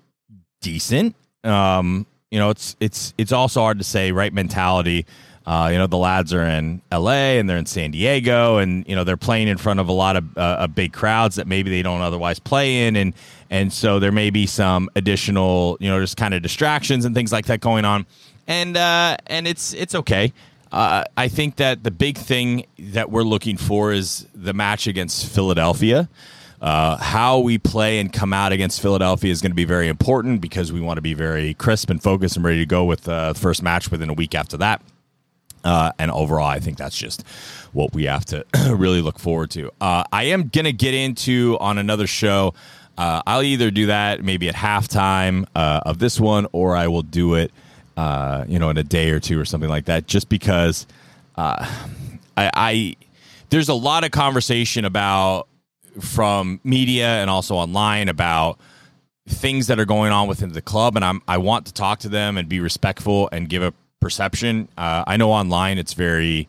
decent. 0.61 1.15
Um, 1.43 2.05
you 2.31 2.39
know, 2.39 2.49
it's 2.49 2.77
it's 2.79 3.13
it's 3.17 3.33
also 3.33 3.59
hard 3.59 3.79
to 3.79 3.83
say 3.83 4.13
right 4.13 4.31
mentality 4.31 5.05
uh, 5.49 5.67
you 5.71 5.79
know, 5.79 5.87
the 5.87 5.97
lads 5.97 6.31
are 6.31 6.43
in 6.43 6.79
LA 6.91 7.39
and 7.39 7.49
they're 7.49 7.57
in 7.57 7.65
San 7.65 7.89
Diego, 7.89 8.57
and 8.57 8.87
you 8.87 8.95
know 8.95 9.03
they're 9.03 9.17
playing 9.17 9.47
in 9.47 9.57
front 9.57 9.79
of 9.79 9.87
a 9.87 9.91
lot 9.91 10.15
of, 10.15 10.37
uh, 10.37 10.67
big 10.67 10.93
crowds 10.93 11.37
that 11.37 11.47
maybe 11.47 11.71
they 11.71 11.81
don't 11.81 12.01
otherwise 12.01 12.37
play 12.37 12.85
in, 12.85 12.95
and 12.95 13.15
and 13.49 13.73
so 13.73 13.97
there 13.97 14.11
may 14.11 14.29
be 14.29 14.45
some 14.45 14.91
additional, 14.95 15.75
you 15.79 15.89
know, 15.89 15.99
just 15.99 16.17
kind 16.17 16.35
of 16.35 16.43
distractions 16.43 17.03
and 17.03 17.15
things 17.15 17.31
like 17.31 17.47
that 17.47 17.61
going 17.61 17.83
on, 17.83 18.05
and 18.45 18.77
uh, 18.77 19.17
and 19.25 19.47
it's 19.47 19.73
it's 19.73 19.95
okay. 19.95 20.33
Uh, 20.71 21.03
I 21.17 21.27
think 21.29 21.55
that 21.55 21.83
the 21.83 21.89
big 21.89 22.19
thing 22.19 22.67
that 22.77 23.09
we're 23.09 23.23
looking 23.23 23.57
for 23.57 23.91
is 23.91 24.27
the 24.35 24.53
match 24.53 24.85
against 24.85 25.33
Philadelphia. 25.33 26.09
Uh, 26.61 26.95
how 26.97 27.39
we 27.39 27.57
play 27.57 27.97
and 27.99 28.13
come 28.13 28.33
out 28.33 28.51
against 28.51 28.83
Philadelphia 28.83 29.31
is 29.31 29.41
going 29.41 29.51
to 29.51 29.55
be 29.55 29.65
very 29.65 29.87
important 29.87 30.41
because 30.41 30.71
we 30.71 30.79
want 30.79 30.97
to 30.97 31.01
be 31.01 31.15
very 31.15 31.55
crisp 31.55 31.89
and 31.89 32.03
focused 32.03 32.35
and 32.35 32.45
ready 32.45 32.59
to 32.59 32.67
go 32.67 32.85
with 32.85 33.09
uh, 33.09 33.33
the 33.33 33.39
first 33.39 33.63
match 33.63 33.89
within 33.89 34.11
a 34.11 34.13
week 34.13 34.35
after 34.35 34.55
that. 34.55 34.83
Uh, 35.63 35.91
and 35.99 36.11
overall, 36.11 36.47
I 36.47 36.59
think 36.59 36.77
that's 36.77 36.97
just 36.97 37.25
what 37.73 37.93
we 37.93 38.05
have 38.05 38.25
to 38.25 38.45
really 38.75 39.01
look 39.01 39.19
forward 39.19 39.51
to. 39.51 39.71
Uh, 39.81 40.03
I 40.11 40.25
am 40.25 40.47
going 40.47 40.65
to 40.65 40.73
get 40.73 40.93
into 40.93 41.57
on 41.59 41.77
another 41.77 42.07
show. 42.07 42.53
Uh, 42.97 43.21
I'll 43.25 43.43
either 43.43 43.71
do 43.71 43.87
that 43.87 44.23
maybe 44.23 44.49
at 44.49 44.55
halftime 44.55 45.45
uh, 45.55 45.81
of 45.85 45.99
this 45.99 46.19
one, 46.19 46.47
or 46.51 46.75
I 46.75 46.87
will 46.87 47.01
do 47.01 47.35
it, 47.35 47.51
uh, 47.95 48.45
you 48.47 48.59
know, 48.59 48.69
in 48.69 48.77
a 48.77 48.83
day 48.83 49.11
or 49.11 49.19
two 49.19 49.39
or 49.39 49.45
something 49.45 49.69
like 49.69 49.85
that. 49.85 50.07
Just 50.07 50.27
because 50.29 50.85
uh, 51.35 51.65
I, 52.35 52.51
I 52.53 52.95
there's 53.49 53.69
a 53.69 53.73
lot 53.73 54.03
of 54.03 54.11
conversation 54.11 54.85
about 54.85 55.47
from 55.99 56.59
media 56.63 57.07
and 57.07 57.29
also 57.29 57.55
online 57.55 58.09
about 58.09 58.59
things 59.27 59.67
that 59.67 59.79
are 59.79 59.85
going 59.85 60.11
on 60.11 60.27
within 60.27 60.51
the 60.51 60.61
club, 60.61 60.95
and 60.95 61.05
I'm 61.05 61.21
I 61.27 61.37
want 61.37 61.67
to 61.67 61.73
talk 61.73 61.99
to 61.99 62.09
them 62.09 62.37
and 62.37 62.49
be 62.49 62.59
respectful 62.59 63.29
and 63.31 63.47
give 63.47 63.63
a 63.63 63.73
perception. 63.99 64.67
Uh, 64.77 65.03
I 65.05 65.17
know 65.17 65.31
online 65.31 65.77
it's 65.77 65.93
very 65.93 66.47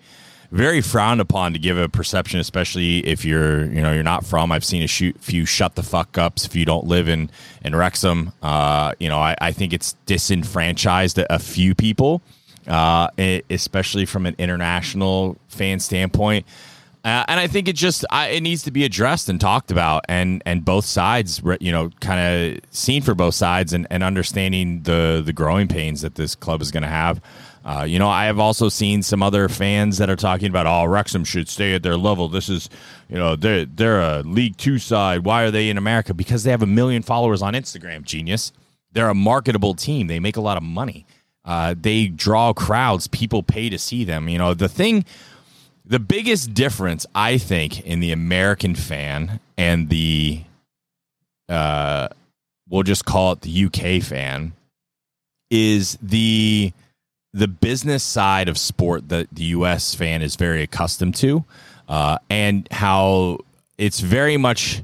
very 0.53 0.81
frowned 0.81 1.21
upon 1.21 1.53
to 1.53 1.59
give 1.59 1.79
a 1.79 1.89
perception, 1.89 2.41
especially 2.41 3.07
if 3.07 3.25
you're 3.25 3.67
you 3.67 3.81
know 3.81 3.93
you're 3.93 4.03
not 4.03 4.25
from. 4.25 4.51
I've 4.51 4.65
seen 4.65 4.83
a 4.83 4.87
shoot, 4.87 5.17
few 5.21 5.47
shut 5.47 5.75
the 5.77 5.83
fuck 5.83 6.19
ups 6.19 6.45
if 6.45 6.57
you 6.57 6.65
don't 6.65 6.87
live 6.87 7.09
in 7.09 7.31
in 7.65 7.75
Wrexham. 7.75 8.33
Uh, 8.43 8.93
you 8.99 9.09
know, 9.09 9.19
I, 9.19 9.37
I, 9.41 9.53
think 9.53 9.73
it's 9.73 9.95
disenfranchised 10.07 11.19
a, 11.19 11.39
few 11.39 11.75
people, 11.75 12.21
uh, 12.67 13.09
especially 13.49 14.07
from 14.07 14.27
an 14.27 14.35
international 14.39 15.37
fan 15.49 15.79
standpoint. 15.79 16.47
Uh, 17.03 17.25
and 17.29 17.41
I 17.41 17.47
think 17.47 17.67
it 17.67 17.77
just 17.77 18.05
I, 18.11 18.29
it 18.29 18.43
needs 18.43 18.63
to 18.65 18.71
be 18.71 18.85
addressed 18.85 19.29
and 19.31 19.41
talked 19.41 19.71
about, 19.71 20.05
and 20.09 20.43
and 20.45 20.65
both 20.65 20.85
sides, 20.85 21.41
you 21.61 21.73
know, 21.73 21.91
kind 22.01 22.21
of 22.57 22.61
seen 22.71 23.01
for 23.03 23.15
both 23.15 23.35
sides, 23.35 23.73
and, 23.73 23.87
and 23.91 24.03
understanding 24.03 24.83
the 24.83 25.23
the 25.25 25.33
growing 25.33 25.67
pains 25.67 26.03
that 26.03 26.17
this 26.17 26.35
club 26.35 26.61
is 26.61 26.71
going 26.71 26.83
to 26.83 26.89
have. 26.89 27.23
Uh, 27.65 27.85
you 27.87 27.99
know, 27.99 28.09
I 28.09 28.25
have 28.25 28.39
also 28.39 28.69
seen 28.69 29.03
some 29.03 29.23
other 29.23 29.49
fans 29.49 29.99
that 29.99 30.09
are 30.09 30.17
talking 30.17 30.49
about, 30.49 30.67
oh, 30.67 30.87
Wrexham 30.87 31.25
should 31.25 31.49
stay 31.49 31.75
at 31.75 31.83
their 31.83 31.97
level. 31.97 32.29
This 32.29 32.49
is, 32.49 32.71
you 33.09 33.17
know, 33.17 33.37
they're 33.37 33.65
they're 33.65 34.01
a 34.01 34.23
League 34.23 34.57
Two 34.57 34.79
side. 34.79 35.25
Why 35.25 35.43
are 35.45 35.51
they 35.51 35.71
in 35.71 35.79
America? 35.79 36.15
Because 36.15 36.43
they 36.43 36.51
have 36.51 36.63
a 36.63 36.67
million 36.67 37.03
followers 37.03 37.43
on 37.43 37.55
Instagram. 37.55 38.03
Genius. 38.03 38.53
They're 38.93 39.09
a 39.09 39.15
marketable 39.15 39.75
team. 39.75 40.09
They 40.09 40.19
make 40.21 40.37
a 40.37 40.41
lot 40.41 40.57
of 40.57 40.63
money. 40.65 41.07
Uh, 41.45 41.75
they 41.79 42.09
draw 42.09 42.53
crowds. 42.53 43.07
People 43.07 43.43
pay 43.43 43.71
to 43.71 43.79
see 43.79 44.05
them. 44.05 44.29
You 44.29 44.39
know, 44.39 44.53
the 44.53 44.69
thing 44.69 45.05
the 45.91 45.99
biggest 45.99 46.55
difference, 46.55 47.05
I 47.17 47.37
think, 47.37 47.85
in 47.85 47.99
the 47.99 48.13
American 48.13 48.77
fan 48.77 49.41
and 49.59 49.89
the, 49.89 50.43
uh, 51.49 52.07
we'll 52.69 52.85
just 52.85 53.05
call 53.05 53.33
it 53.33 53.41
the 53.41 53.65
UK 53.65 54.01
fan, 54.03 54.53
is 55.51 55.99
the 56.01 56.73
the 57.33 57.49
business 57.49 58.03
side 58.03 58.49
of 58.49 58.59
sport 58.59 59.09
that 59.09 59.29
the 59.33 59.45
U.S. 59.45 59.95
fan 59.95 60.23
is 60.23 60.35
very 60.37 60.63
accustomed 60.63 61.15
to, 61.17 61.45
uh, 61.89 62.19
and 62.29 62.67
how 62.73 63.39
it's 63.77 64.01
very 64.01 64.37
much 64.37 64.83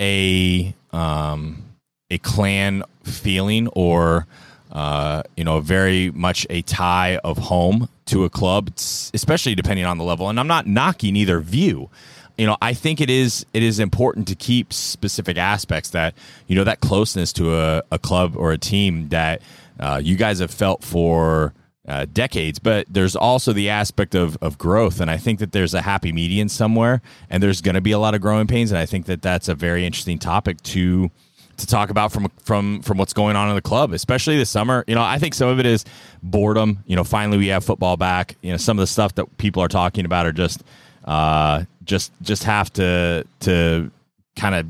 a 0.00 0.74
um, 0.92 1.62
a 2.10 2.16
clan 2.18 2.82
feeling 3.04 3.68
or 3.68 4.26
uh, 4.72 5.22
you 5.36 5.44
know, 5.44 5.60
very 5.60 6.10
much 6.10 6.46
a 6.50 6.62
tie 6.62 7.16
of 7.24 7.38
home 7.38 7.88
to 8.06 8.24
a 8.24 8.30
club, 8.30 8.72
especially 8.76 9.54
depending 9.54 9.84
on 9.84 9.98
the 9.98 10.04
level. 10.04 10.28
And 10.28 10.38
I'm 10.38 10.46
not 10.46 10.66
knocking 10.66 11.16
either 11.16 11.40
view. 11.40 11.90
You 12.36 12.46
know, 12.46 12.56
I 12.62 12.74
think 12.74 13.00
it 13.00 13.10
is 13.10 13.44
it 13.52 13.62
is 13.62 13.80
important 13.80 14.28
to 14.28 14.34
keep 14.34 14.72
specific 14.72 15.36
aspects 15.36 15.90
that 15.90 16.14
you 16.46 16.54
know 16.54 16.64
that 16.64 16.80
closeness 16.80 17.32
to 17.34 17.56
a, 17.56 17.82
a 17.90 17.98
club 17.98 18.36
or 18.36 18.52
a 18.52 18.58
team 18.58 19.08
that 19.08 19.42
uh, 19.80 20.00
you 20.02 20.16
guys 20.16 20.38
have 20.38 20.52
felt 20.52 20.84
for 20.84 21.52
uh, 21.88 22.06
decades. 22.12 22.60
But 22.60 22.86
there's 22.88 23.16
also 23.16 23.52
the 23.52 23.70
aspect 23.70 24.14
of 24.14 24.38
of 24.40 24.56
growth, 24.56 25.00
and 25.00 25.10
I 25.10 25.16
think 25.16 25.40
that 25.40 25.50
there's 25.50 25.74
a 25.74 25.82
happy 25.82 26.12
median 26.12 26.48
somewhere, 26.48 27.02
and 27.28 27.42
there's 27.42 27.60
going 27.60 27.74
to 27.74 27.80
be 27.80 27.92
a 27.92 27.98
lot 27.98 28.14
of 28.14 28.20
growing 28.20 28.46
pains, 28.46 28.70
and 28.70 28.78
I 28.78 28.86
think 28.86 29.06
that 29.06 29.20
that's 29.20 29.48
a 29.48 29.54
very 29.56 29.84
interesting 29.84 30.20
topic 30.20 30.62
to 30.64 31.10
to 31.58 31.66
talk 31.66 31.90
about 31.90 32.12
from 32.12 32.30
from 32.42 32.82
from 32.82 32.98
what's 32.98 33.12
going 33.12 33.36
on 33.36 33.48
in 33.48 33.54
the 33.54 33.62
club, 33.62 33.92
especially 33.92 34.36
this 34.36 34.50
summer. 34.50 34.84
You 34.86 34.94
know, 34.94 35.02
I 35.02 35.18
think 35.18 35.34
some 35.34 35.48
of 35.48 35.60
it 35.60 35.66
is 35.66 35.84
boredom. 36.22 36.82
You 36.86 36.96
know, 36.96 37.04
finally 37.04 37.38
we 37.38 37.48
have 37.48 37.64
football 37.64 37.96
back. 37.96 38.36
You 38.42 38.52
know, 38.52 38.56
some 38.56 38.78
of 38.78 38.82
the 38.82 38.86
stuff 38.86 39.14
that 39.16 39.36
people 39.38 39.62
are 39.62 39.68
talking 39.68 40.04
about 40.04 40.26
are 40.26 40.32
just 40.32 40.62
uh, 41.04 41.64
just 41.84 42.12
just 42.22 42.44
have 42.44 42.72
to 42.74 43.26
to 43.40 43.90
kind 44.36 44.54
of 44.54 44.66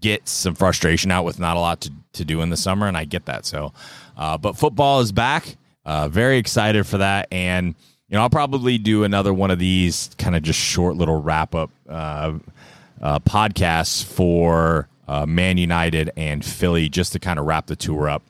get 0.00 0.28
some 0.28 0.54
frustration 0.54 1.10
out 1.10 1.24
with 1.24 1.38
not 1.38 1.56
a 1.56 1.60
lot 1.60 1.80
to, 1.80 1.92
to 2.12 2.24
do 2.24 2.42
in 2.42 2.50
the 2.50 2.56
summer, 2.56 2.86
and 2.86 2.96
I 2.96 3.04
get 3.04 3.24
that. 3.26 3.46
So, 3.46 3.72
uh, 4.16 4.38
but 4.38 4.56
football 4.56 5.00
is 5.00 5.12
back. 5.12 5.56
Uh, 5.84 6.08
very 6.08 6.38
excited 6.38 6.86
for 6.86 6.98
that, 6.98 7.28
and 7.30 7.74
you 8.08 8.16
know, 8.16 8.22
I'll 8.22 8.30
probably 8.30 8.78
do 8.78 9.04
another 9.04 9.32
one 9.32 9.50
of 9.50 9.58
these 9.58 10.10
kind 10.18 10.36
of 10.36 10.42
just 10.42 10.58
short 10.58 10.96
little 10.96 11.20
wrap 11.20 11.54
up 11.54 11.70
uh, 11.88 12.34
uh, 13.00 13.18
podcasts 13.20 14.04
for 14.04 14.88
uh, 15.08 15.26
Man 15.26 15.58
United 15.58 16.10
and 16.16 16.44
Philly 16.44 16.88
just 16.88 17.12
to 17.12 17.18
kind 17.18 17.38
of 17.38 17.46
wrap 17.46 17.66
the 17.66 17.76
tour 17.76 18.08
up. 18.08 18.22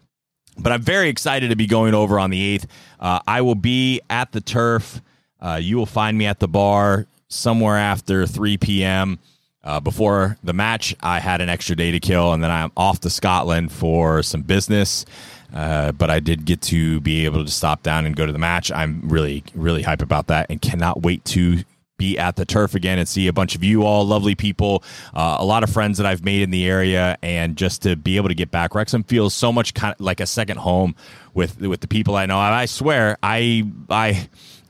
But 0.59 0.73
I'm 0.73 0.83
very 0.83 1.09
excited 1.09 1.50
to 1.50 1.56
be 1.56 1.66
going 1.66 1.95
over 1.95 2.18
on 2.18 2.30
the 2.30 2.59
8th. 2.59 2.66
Uh, 2.99 3.21
I 3.26 3.42
will 3.42 3.54
be 3.54 4.00
at 4.09 4.33
the 4.33 4.40
turf. 4.40 5.00
Uh, 5.40 5.59
you 5.61 5.76
will 5.76 5.87
find 5.87 6.16
me 6.16 6.26
at 6.26 6.40
the 6.40 6.49
bar 6.49 7.06
somewhere 7.28 7.76
after 7.76 8.26
3 8.26 8.56
p.m. 8.56 9.18
Uh, 9.62 9.80
before 9.80 10.38
the 10.45 10.52
match, 10.52 10.95
I 11.02 11.18
had 11.18 11.40
an 11.40 11.49
extra 11.49 11.76
day 11.76 11.90
to 11.90 12.00
kill, 12.00 12.33
and 12.33 12.42
then 12.42 12.50
I'm 12.50 12.73
off 12.76 13.00
to 13.00 13.11
Scotland 13.11 13.73
for 13.73 14.23
some 14.23 14.42
business. 14.42 15.04
Uh, 15.52 15.92
but 15.92 16.11
I 16.11 16.21
did 16.21 16.45
get 16.45 16.61
to 16.62 17.00
be 17.00 17.25
able 17.25 17.45
to 17.45 17.50
stop 17.50 17.83
down 17.83 18.06
and 18.06 18.16
go 18.16 18.26
to 18.26 18.33
the 18.33 18.38
match. 18.38 18.71
I'm 18.73 19.00
really, 19.04 19.45
really 19.54 19.83
hype 19.83 20.02
about 20.02 20.28
that 20.28 20.47
and 20.50 20.61
cannot 20.61 21.02
wait 21.02 21.25
to 21.26 21.64
be 21.96 22.18
at 22.18 22.36
the 22.36 22.44
turf 22.44 22.74
again 22.74 22.98
and 22.98 23.08
see 23.08 23.26
a 23.26 23.32
bunch 23.32 23.54
of 23.54 23.64
you 23.64 23.84
all 23.84 24.06
lovely 24.06 24.34
people 24.34 24.82
uh, 25.14 25.36
a 25.38 25.44
lot 25.44 25.62
of 25.62 25.70
friends 25.70 25.98
that 25.98 26.06
i've 26.06 26.24
made 26.24 26.42
in 26.42 26.50
the 26.50 26.66
area 26.66 27.16
and 27.22 27.56
just 27.56 27.82
to 27.82 27.96
be 27.96 28.16
able 28.16 28.28
to 28.28 28.34
get 28.34 28.50
back 28.50 28.74
wrexham 28.74 29.02
feels 29.02 29.34
so 29.34 29.52
much 29.52 29.74
kind 29.74 29.94
of 29.94 30.00
like 30.00 30.20
a 30.20 30.26
second 30.26 30.58
home 30.58 30.94
with 31.34 31.60
with 31.60 31.80
the 31.80 31.88
people 31.88 32.16
i 32.16 32.26
know 32.26 32.38
i 32.38 32.66
swear 32.66 33.16
i 33.22 33.64
i 33.90 34.28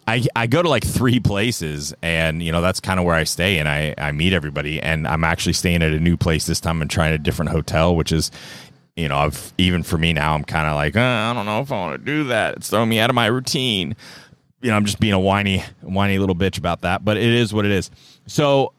I, 0.08 0.24
I 0.36 0.46
go 0.46 0.62
to 0.62 0.68
like 0.68 0.86
three 0.86 1.18
places 1.18 1.92
and 2.00 2.40
you 2.40 2.52
know 2.52 2.60
that's 2.60 2.78
kind 2.78 3.00
of 3.00 3.06
where 3.06 3.16
I 3.16 3.24
stay 3.24 3.58
and 3.58 3.68
I, 3.68 3.92
I 3.98 4.12
meet 4.12 4.32
everybody 4.32 4.80
and 4.80 5.04
I'm 5.04 5.24
actually 5.24 5.54
staying 5.54 5.82
at 5.82 5.90
a 5.90 5.98
new 5.98 6.16
place 6.16 6.46
this 6.46 6.60
time 6.60 6.80
and 6.80 6.88
trying 6.88 7.12
a 7.12 7.18
different 7.18 7.50
hotel 7.50 7.96
which 7.96 8.12
is 8.12 8.30
you 8.96 9.08
know, 9.08 9.18
I've 9.18 9.52
even 9.58 9.82
for 9.82 9.98
me 9.98 10.14
now, 10.14 10.34
I'm 10.34 10.44
kind 10.44 10.66
of 10.66 10.74
like, 10.74 10.96
uh, 10.96 11.00
I 11.00 11.32
don't 11.34 11.44
know 11.44 11.60
if 11.60 11.70
I 11.70 11.76
want 11.76 12.00
to 12.00 12.04
do 12.04 12.24
that. 12.24 12.56
It's 12.56 12.70
throwing 12.70 12.88
me 12.88 12.98
out 12.98 13.10
of 13.10 13.14
my 13.14 13.26
routine. 13.26 13.94
You 14.60 14.70
know, 14.70 14.76
I'm 14.76 14.84
just 14.84 14.98
being 14.98 15.12
a 15.12 15.20
whiny, 15.20 15.62
whiny 15.82 16.18
little 16.18 16.34
bitch 16.34 16.58
about 16.58 16.80
that, 16.82 17.04
but 17.04 17.16
it 17.16 17.22
is 17.22 17.52
what 17.52 17.64
it 17.64 17.70
is. 17.70 17.90
So, 18.26 18.72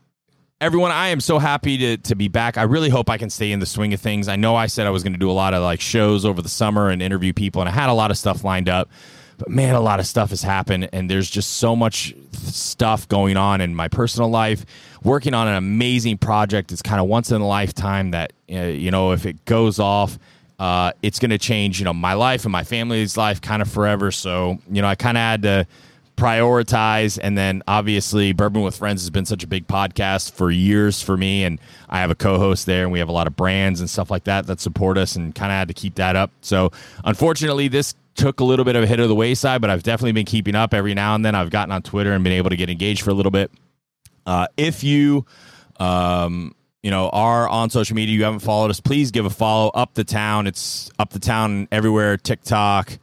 everyone, 0.59 0.91
I 0.91 1.09
am 1.09 1.19
so 1.19 1.39
happy 1.39 1.77
to 1.77 1.97
to 1.97 2.15
be 2.15 2.27
back. 2.27 2.57
I 2.57 2.63
really 2.63 2.89
hope 2.89 3.09
I 3.09 3.17
can 3.17 3.29
stay 3.29 3.51
in 3.51 3.59
the 3.59 3.65
swing 3.65 3.93
of 3.93 4.01
things. 4.01 4.27
I 4.27 4.35
know 4.35 4.55
I 4.55 4.67
said 4.67 4.87
I 4.87 4.89
was 4.89 5.03
going 5.03 5.13
to 5.13 5.19
do 5.19 5.29
a 5.29 5.33
lot 5.33 5.53
of 5.53 5.61
like 5.61 5.81
shows 5.81 6.25
over 6.25 6.41
the 6.41 6.49
summer 6.49 6.89
and 6.89 7.01
interview 7.01 7.33
people, 7.33 7.61
and 7.61 7.69
I 7.69 7.71
had 7.71 7.89
a 7.89 7.93
lot 7.93 8.11
of 8.11 8.17
stuff 8.17 8.43
lined 8.43 8.69
up. 8.69 8.89
But 9.37 9.49
man, 9.49 9.75
a 9.75 9.79
lot 9.79 9.99
of 9.99 10.07
stuff 10.07 10.31
has 10.31 10.41
happened, 10.41 10.89
and 10.91 11.09
there's 11.09 11.29
just 11.29 11.57
so 11.57 11.75
much 11.75 12.15
stuff 12.33 13.07
going 13.07 13.37
on 13.37 13.61
in 13.61 13.75
my 13.75 13.87
personal 13.87 14.29
life. 14.29 14.65
Working 15.03 15.35
on 15.35 15.47
an 15.47 15.55
amazing 15.55 16.17
project. 16.17 16.71
It's 16.71 16.81
kind 16.81 16.99
of 16.99 17.07
once 17.07 17.31
in 17.31 17.39
a 17.39 17.47
lifetime 17.47 18.11
that 18.11 18.33
uh, 18.51 18.61
you 18.61 18.89
know 18.89 19.11
if 19.11 19.27
it 19.27 19.45
goes 19.45 19.77
off, 19.79 20.17
uh, 20.59 20.91
it's 21.01 21.19
going 21.19 21.31
to 21.31 21.37
change 21.37 21.79
you 21.79 21.85
know 21.85 21.93
my 21.93 22.13
life 22.13 22.45
and 22.45 22.51
my 22.51 22.63
family's 22.63 23.17
life 23.17 23.41
kind 23.41 23.61
of 23.61 23.69
forever. 23.69 24.11
So 24.11 24.59
you 24.69 24.81
know 24.81 24.87
I 24.87 24.95
kind 24.95 25.17
of 25.17 25.21
had 25.21 25.41
to 25.43 25.67
prioritize 26.15 27.19
and 27.21 27.37
then 27.37 27.61
obviously 27.67 28.33
bourbon 28.33 28.63
with 28.63 28.75
friends 28.75 29.03
has 29.03 29.11
been 29.11 29.25
such 29.25 29.43
a 29.43 29.47
big 29.47 29.67
podcast 29.67 30.31
for 30.31 30.49
years 30.49 30.99
for 30.99 31.15
me 31.15 31.43
and 31.43 31.59
i 31.89 31.99
have 31.99 32.09
a 32.09 32.15
co-host 32.15 32.65
there 32.65 32.81
and 32.81 32.91
we 32.91 32.97
have 32.97 33.07
a 33.07 33.11
lot 33.11 33.27
of 33.27 33.35
brands 33.35 33.81
and 33.81 33.87
stuff 33.87 34.09
like 34.09 34.23
that 34.23 34.47
that 34.47 34.59
support 34.59 34.97
us 34.97 35.15
and 35.15 35.35
kind 35.35 35.51
of 35.51 35.55
had 35.55 35.67
to 35.67 35.75
keep 35.75 35.93
that 35.93 36.15
up 36.15 36.31
so 36.41 36.71
unfortunately 37.05 37.67
this 37.67 37.93
took 38.17 38.39
a 38.39 38.43
little 38.43 38.65
bit 38.65 38.75
of 38.75 38.83
a 38.83 38.87
hit 38.87 38.99
of 38.99 39.07
the 39.07 39.15
wayside, 39.15 39.61
but 39.61 39.69
I've 39.69 39.83
definitely 39.83 40.11
been 40.11 40.25
keeping 40.25 40.55
up 40.55 40.73
every 40.73 40.93
now 40.93 41.15
and 41.15 41.23
then. 41.23 41.35
I've 41.35 41.51
gotten 41.51 41.71
on 41.71 41.83
Twitter 41.83 42.11
and 42.11 42.23
been 42.23 42.33
able 42.33 42.49
to 42.49 42.57
get 42.57 42.69
engaged 42.69 43.03
for 43.03 43.11
a 43.11 43.13
little 43.13 43.31
bit. 43.31 43.51
Uh, 44.25 44.47
if 44.57 44.83
you, 44.83 45.25
um, 45.79 46.53
you 46.83 46.91
know, 46.91 47.09
are 47.09 47.47
on 47.47 47.69
social 47.69 47.95
media, 47.95 48.15
you 48.15 48.23
haven't 48.23 48.39
followed 48.39 48.69
us, 48.69 48.79
please 48.79 49.11
give 49.11 49.25
a 49.25 49.29
follow. 49.29 49.69
Up 49.69 49.93
the 49.93 50.03
town, 50.03 50.47
it's 50.47 50.89
up 50.99 51.11
the 51.11 51.19
town 51.19 51.67
everywhere. 51.71 52.17
TikTok, 52.17 52.97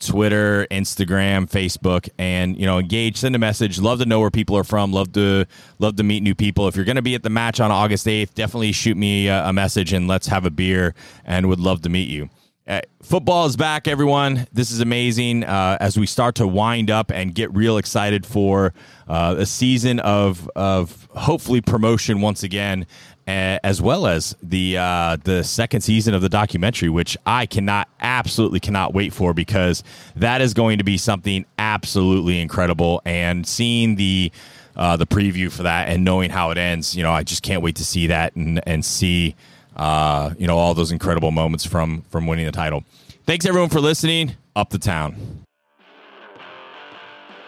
Twitter, 0.00 0.66
Instagram, 0.70 1.48
Facebook, 1.48 2.08
and 2.18 2.58
you 2.58 2.66
know, 2.66 2.78
engage. 2.78 3.18
Send 3.18 3.36
a 3.36 3.38
message. 3.38 3.78
Love 3.78 3.98
to 4.00 4.06
know 4.06 4.20
where 4.20 4.30
people 4.30 4.56
are 4.56 4.64
from. 4.64 4.92
Love 4.92 5.12
to 5.12 5.46
love 5.78 5.96
to 5.96 6.02
meet 6.02 6.22
new 6.22 6.34
people. 6.34 6.66
If 6.68 6.76
you're 6.76 6.84
going 6.84 6.96
to 6.96 7.02
be 7.02 7.14
at 7.14 7.22
the 7.22 7.30
match 7.30 7.60
on 7.60 7.70
August 7.70 8.06
8th, 8.06 8.34
definitely 8.34 8.72
shoot 8.72 8.96
me 8.96 9.28
a, 9.28 9.48
a 9.48 9.52
message 9.52 9.92
and 9.92 10.08
let's 10.08 10.26
have 10.28 10.46
a 10.46 10.50
beer. 10.50 10.94
And 11.24 11.48
would 11.48 11.60
love 11.60 11.82
to 11.82 11.88
meet 11.88 12.08
you. 12.08 12.30
Uh, 12.70 12.80
football 13.02 13.46
is 13.46 13.56
back, 13.56 13.88
everyone. 13.88 14.46
This 14.52 14.70
is 14.70 14.78
amazing 14.78 15.42
uh, 15.42 15.76
as 15.80 15.98
we 15.98 16.06
start 16.06 16.36
to 16.36 16.46
wind 16.46 16.88
up 16.88 17.10
and 17.10 17.34
get 17.34 17.52
real 17.52 17.78
excited 17.78 18.24
for 18.24 18.72
uh, 19.08 19.34
a 19.38 19.44
season 19.44 19.98
of 19.98 20.48
of 20.54 21.08
hopefully 21.16 21.60
promotion 21.60 22.20
once 22.20 22.44
again, 22.44 22.86
as 23.26 23.82
well 23.82 24.06
as 24.06 24.36
the 24.40 24.78
uh, 24.78 25.16
the 25.24 25.42
second 25.42 25.80
season 25.80 26.14
of 26.14 26.22
the 26.22 26.28
documentary, 26.28 26.88
which 26.88 27.16
I 27.26 27.44
cannot 27.44 27.88
absolutely 27.98 28.60
cannot 28.60 28.94
wait 28.94 29.12
for 29.12 29.34
because 29.34 29.82
that 30.14 30.40
is 30.40 30.54
going 30.54 30.78
to 30.78 30.84
be 30.84 30.96
something 30.96 31.46
absolutely 31.58 32.40
incredible. 32.40 33.02
And 33.04 33.48
seeing 33.48 33.96
the 33.96 34.30
uh, 34.76 34.96
the 34.96 35.08
preview 35.08 35.50
for 35.50 35.64
that 35.64 35.88
and 35.88 36.04
knowing 36.04 36.30
how 36.30 36.52
it 36.52 36.58
ends, 36.58 36.94
you 36.94 37.02
know, 37.02 37.10
I 37.10 37.24
just 37.24 37.42
can't 37.42 37.64
wait 37.64 37.74
to 37.76 37.84
see 37.84 38.06
that 38.06 38.36
and 38.36 38.60
and 38.64 38.84
see 38.84 39.34
uh, 39.80 40.34
you 40.38 40.46
know, 40.46 40.58
all 40.58 40.74
those 40.74 40.92
incredible 40.92 41.30
moments 41.30 41.64
from 41.64 42.02
from 42.10 42.26
winning 42.26 42.44
the 42.44 42.52
title. 42.52 42.84
Thanks 43.24 43.46
everyone 43.46 43.70
for 43.70 43.80
listening. 43.80 44.36
Up 44.54 44.70
the 44.70 44.78
town. 44.78 45.44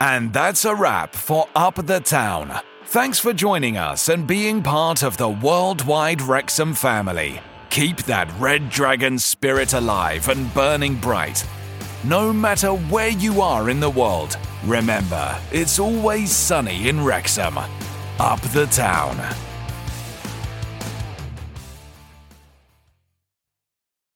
And 0.01 0.33
that's 0.33 0.65
a 0.65 0.75
wrap 0.75 1.15
for 1.15 1.47
Up 1.55 1.87
the 1.87 2.01
Town. 2.01 2.61
Thanks 2.87 3.19
for 3.19 3.33
joining 3.33 3.77
us 3.77 4.09
and 4.09 4.27
being 4.27 4.63
part 4.63 5.05
of 5.05 5.17
the 5.17 5.29
worldwide 5.29 6.23
Wrexham 6.23 6.75
family. 6.75 7.41
Keep 7.71 7.99
that 8.05 8.33
Red 8.41 8.69
Dragon 8.71 9.19
spirit 9.19 9.75
alive 9.75 10.29
and 10.29 10.53
burning 10.55 10.97
bright. 10.97 11.47
No 12.03 12.33
matter 12.33 12.71
where 12.71 13.11
you 13.11 13.41
are 13.43 13.71
in 13.71 13.79
the 13.79 13.91
world, 13.91 14.37
remember, 14.65 15.39
it's 15.53 15.79
always 15.79 16.33
sunny 16.33 16.89
in 16.89 17.05
Wrexham. 17.05 17.59
Up 18.19 18.41
the 18.53 18.67
Town. 18.67 19.17